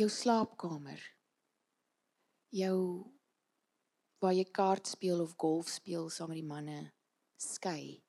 jou 0.00 0.08
slaapkamer, 0.08 1.00
jou 2.56 2.76
waar 4.20 4.36
jy 4.36 4.46
kaart 4.52 4.88
speel 4.88 5.20
of 5.24 5.34
golf 5.40 5.68
speel 5.72 6.08
saam 6.12 6.32
met 6.32 6.40
die 6.40 6.46
manne 6.46 6.78
skei 7.40 8.00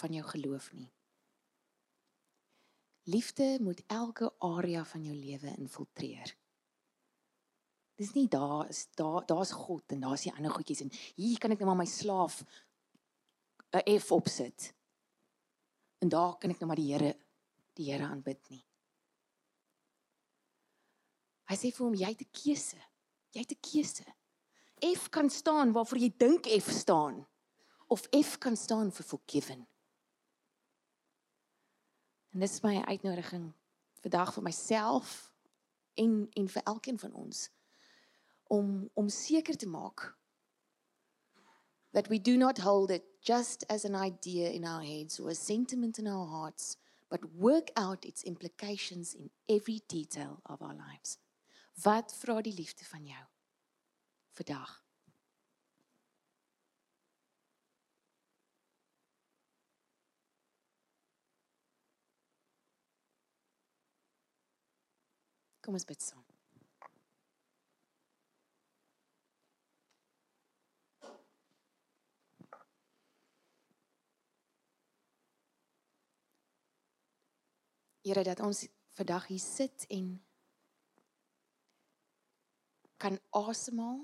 van 0.00 0.16
jou 0.16 0.24
geloof 0.32 0.70
nie. 0.76 0.90
Liefde 3.12 3.56
moet 3.60 3.82
elke 3.90 4.30
area 4.38 4.84
van 4.84 5.04
jou 5.04 5.14
lewe 5.16 5.54
infiltreer. 5.58 6.34
Dis 7.98 8.12
nie 8.16 8.28
daar 8.30 8.68
is 8.70 8.86
daar 8.96 9.26
daar's 9.26 9.52
God 9.52 9.92
en 9.92 10.06
daar's 10.06 10.24
die 10.26 10.32
ander 10.32 10.54
goedjies 10.54 10.84
en 10.84 10.92
hier 11.16 11.38
kan 11.38 11.52
ek 11.52 11.60
net 11.60 11.68
maar 11.68 11.82
my 11.82 11.88
slaaf 11.88 12.40
'n 13.72 13.98
F 13.98 14.12
opsit. 14.12 14.74
En 15.98 16.08
daar 16.08 16.38
kan 16.38 16.50
ek 16.50 16.58
net 16.58 16.68
maar 16.68 16.76
die 16.76 16.92
Here 16.92 17.16
die 17.74 17.90
Here 17.92 18.04
aanbid 18.04 18.48
nie. 18.48 18.64
Hy 21.48 21.56
sê 21.56 21.70
vir 21.72 21.86
hom 21.86 21.94
jy 21.94 22.08
het 22.08 22.22
'n 22.22 22.30
keuse. 22.32 22.80
Jy 23.32 23.40
het 23.40 23.52
'n 23.52 23.60
keuse. 23.60 24.04
F 24.96 25.08
kan 25.08 25.30
staan 25.30 25.72
waarvoor 25.72 25.98
jy 25.98 26.14
dink 26.16 26.46
F 26.46 26.70
staan 26.70 27.26
of 27.86 28.08
F 28.10 28.38
kan 28.38 28.56
staan 28.56 28.92
vir 28.92 29.04
forgiven. 29.04 29.66
En 32.32 32.40
dis 32.40 32.60
my 32.62 32.80
uitnodiging 32.80 33.52
vandag 34.00 34.32
vir 34.34 34.42
myself 34.42 35.32
en 35.94 36.28
en 36.32 36.48
vir 36.48 36.62
elkeen 36.62 36.98
van 36.98 37.12
ons 37.12 37.50
om 38.48 38.90
om 38.94 39.08
seker 39.08 39.56
te 39.56 39.68
maak 39.68 40.18
that 41.92 42.08
we 42.08 42.20
do 42.20 42.36
not 42.36 42.58
hold 42.58 42.90
it 42.90 43.04
just 43.22 43.64
as 43.68 43.84
an 43.84 43.94
idea 43.94 44.50
in 44.50 44.64
our 44.64 44.82
heads 44.82 45.20
or 45.20 45.30
a 45.30 45.34
sentiment 45.34 45.98
in 45.98 46.06
our 46.06 46.26
hearts 46.26 46.76
but 47.08 47.20
work 47.34 47.70
out 47.76 48.04
its 48.04 48.22
implications 48.24 49.14
in 49.14 49.30
every 49.48 49.82
detail 49.86 50.40
of 50.46 50.62
our 50.62 50.74
lives. 50.74 51.18
Wat 51.82 52.14
vra 52.20 52.40
die 52.40 52.54
liefde 52.54 52.84
van 52.84 53.04
jou 53.04 53.24
vandag? 54.32 54.80
Kom 65.60 65.74
ons 65.74 65.84
bid 65.84 66.02
saam. 66.02 66.21
Here 78.02 78.24
dat 78.26 78.40
ons 78.42 78.66
vandag 78.98 79.26
hier 79.30 79.40
sit 79.40 79.86
en 79.94 80.24
kan 82.98 83.18
asemhaal. 83.30 84.02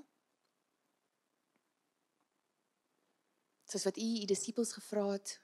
Soos 3.68 3.84
wat 3.84 3.98
u 3.98 4.06
u 4.22 4.24
disippels 4.30 4.72
gevra 4.72 5.04
het 5.10 5.34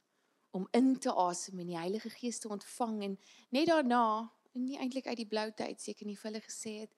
om 0.50 0.68
in 0.70 0.98
te 0.98 1.12
asem 1.12 1.58
en 1.58 1.66
die 1.66 1.78
Heilige 1.78 2.10
Gees 2.14 2.38
te 2.38 2.48
ontvang 2.48 3.02
en 3.02 3.18
net 3.50 3.66
daarna 3.66 4.06
en 4.54 4.64
nie 4.64 4.78
eintlik 4.78 5.06
uit 5.10 5.18
die 5.18 5.28
blou 5.28 5.48
tyd 5.58 5.82
seker 5.82 6.06
nie 6.06 6.16
vir 6.18 6.30
hulle 6.30 6.44
gesê 6.46 6.76
het 6.84 6.94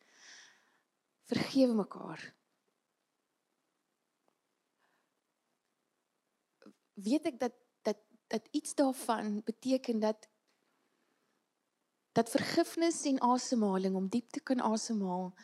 vergewe 1.33 1.75
mekaar. 1.81 2.21
Weet 7.01 7.33
ek 7.33 7.41
dat 7.41 7.57
dat 7.89 8.05
dat 8.29 8.49
iets 8.51 8.75
daarvan 8.75 9.41
beteken 9.45 10.01
dat 10.05 10.29
dat 12.17 12.33
vergifnis 12.33 13.03
en 13.09 13.21
asemhaling 13.21 13.97
om 13.97 14.09
diep 14.09 14.31
te 14.33 14.41
kan 14.41 14.61
asemhaal 14.61 15.35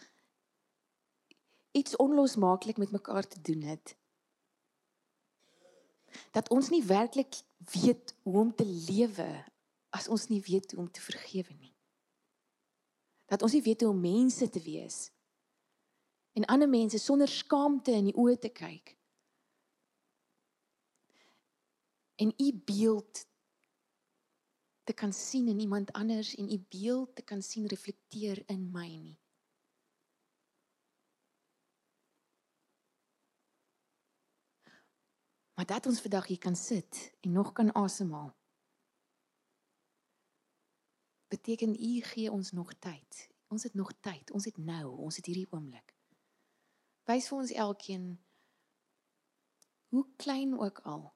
iets 1.73 1.97
onlosmaaklik 1.97 2.77
met 2.81 2.91
mekaar 2.91 3.29
te 3.29 3.41
doen 3.41 3.63
het. 3.63 3.97
Dat 6.31 6.49
ons 6.49 6.69
nie 6.69 6.85
werklik 6.85 7.43
weet 7.73 8.15
hoe 8.23 8.39
om 8.39 8.55
te 8.55 8.67
lewe 8.67 9.45
as 9.93 10.09
ons 10.09 10.29
nie 10.29 10.41
weet 10.41 10.73
hoe 10.73 10.81
om 10.81 10.91
te 10.91 11.01
vergewe 11.01 11.55
nie 11.61 11.73
dat 13.33 13.43
ons 13.43 13.55
nie 13.57 13.65
weet 13.65 13.81
hoe 13.81 13.91
om 13.91 14.01
mense 14.01 14.49
te 14.53 14.61
wees 14.61 14.97
en 16.37 16.45
ander 16.53 16.69
mense 16.69 16.99
sonder 17.01 17.29
skaamte 17.29 17.95
in 17.97 18.11
die 18.11 18.17
oë 18.19 18.37
te 18.41 18.51
kyk 18.53 18.95
en 22.21 22.35
u 22.37 22.49
beeld 22.69 23.25
te 24.85 24.93
kan 24.93 25.13
sien 25.13 25.49
in 25.49 25.61
iemand 25.61 25.93
anders 25.93 26.35
en 26.35 26.53
u 26.53 26.59
beeld 26.69 27.15
te 27.15 27.23
kan 27.23 27.43
sien 27.43 27.67
reflekteer 27.67 28.43
in 28.47 28.71
my 28.71 28.87
nie. 28.97 29.21
Maar 35.55 35.67
dat 35.67 35.87
ons 35.87 36.01
vandag 36.01 36.27
hier 36.27 36.39
kan 36.39 36.57
sit 36.57 37.15
en 37.21 37.33
nog 37.33 37.53
kan 37.53 37.75
asemhaal. 37.75 38.37
Beteken 41.29 41.75
u 41.75 42.01
gee 42.01 42.31
ons 42.31 42.51
nog 42.51 42.75
tyd. 42.75 43.29
Ons 43.47 43.63
het 43.63 43.75
nog 43.75 43.93
tyd. 44.01 44.31
Ons 44.31 44.45
het 44.45 44.57
nou, 44.57 44.97
ons 44.97 45.17
het 45.17 45.27
hierdie 45.27 45.47
oomblik. 45.51 45.95
Wys 47.05 47.29
vir 47.29 47.39
ons 47.39 47.51
elkeen 47.51 48.25
hoe 49.89 50.07
klein 50.17 50.59
ook 50.59 50.79
al 50.79 51.12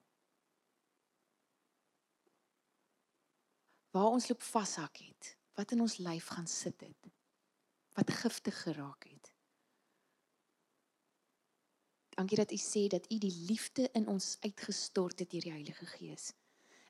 Waar 3.96 4.12
ons 4.12 4.28
loop 4.28 4.42
vashak 4.44 4.98
het, 5.00 5.37
wat 5.56 5.72
in 5.72 5.80
ons 5.80 5.96
lyf 6.04 6.26
gaan 6.37 6.46
sit 6.46 6.80
het. 6.85 7.12
Wat 7.96 8.11
giftig 8.12 8.59
geraak 8.62 9.06
het. 9.09 9.30
Dankie 12.16 12.37
dat 12.37 12.52
u 12.52 12.56
sê 12.61 12.87
dat 12.92 13.12
u 13.12 13.18
die 13.18 13.32
liefde 13.48 13.88
in 13.92 14.09
ons 14.09 14.37
uitgestort 14.40 15.18
het 15.18 15.30
deur 15.30 15.40
die 15.40 15.52
Heilige 15.52 15.87
Gees. 15.87 16.32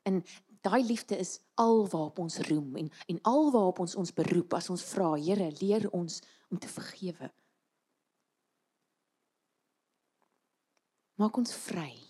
En 0.03 0.23
daai 0.61 0.83
liefde 0.83 1.17
is 1.17 1.39
alwaar 1.53 2.11
ons 2.15 2.37
roem 2.47 2.75
en 2.75 2.91
en 3.07 3.21
alwaar 3.21 3.79
ons 3.83 3.95
ons 3.95 4.13
beroep 4.13 4.53
as 4.53 4.69
ons 4.69 4.83
vra 4.83 5.13
Here 5.15 5.51
leer 5.59 5.89
ons 5.91 6.21
om 6.47 6.59
te 6.59 6.67
vergewe. 6.67 7.31
Maak 11.15 11.37
ons 11.37 11.55
vry. 11.55 12.06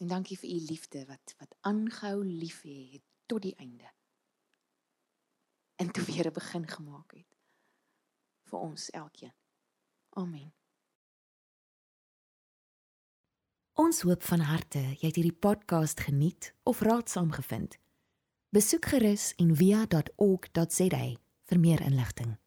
En 0.00 0.08
dankie 0.08 0.38
vir 0.38 0.48
u 0.48 0.60
liefde 0.64 1.04
wat 1.06 1.34
wat 1.38 1.56
aangehou 1.60 2.24
lief 2.24 2.62
het 2.62 3.02
tot 3.26 3.42
die 3.42 3.54
einde. 3.54 3.90
En 5.76 5.90
toe 5.90 6.04
weer 6.04 6.26
'n 6.26 6.32
begin 6.32 6.68
gemaak 6.68 7.12
het 7.12 7.36
vir 8.42 8.58
ons 8.58 8.90
elkeen. 8.90 9.34
Amen. 10.08 10.54
Ons 13.72 14.00
hoop 14.00 14.22
van 14.22 14.40
harte 14.40 14.78
jy 14.78 15.06
het 15.06 15.14
hierdie 15.16 15.38
podcast 15.38 16.00
geniet 16.00 16.54
of 16.62 16.80
raadsaam 16.80 17.30
gevind. 17.30 17.78
Besoek 18.48 18.84
gerus 18.84 19.34
en 19.34 19.56
via.ok.za 19.56 21.04
vir 21.42 21.60
meer 21.60 21.80
inligting. 21.80 22.38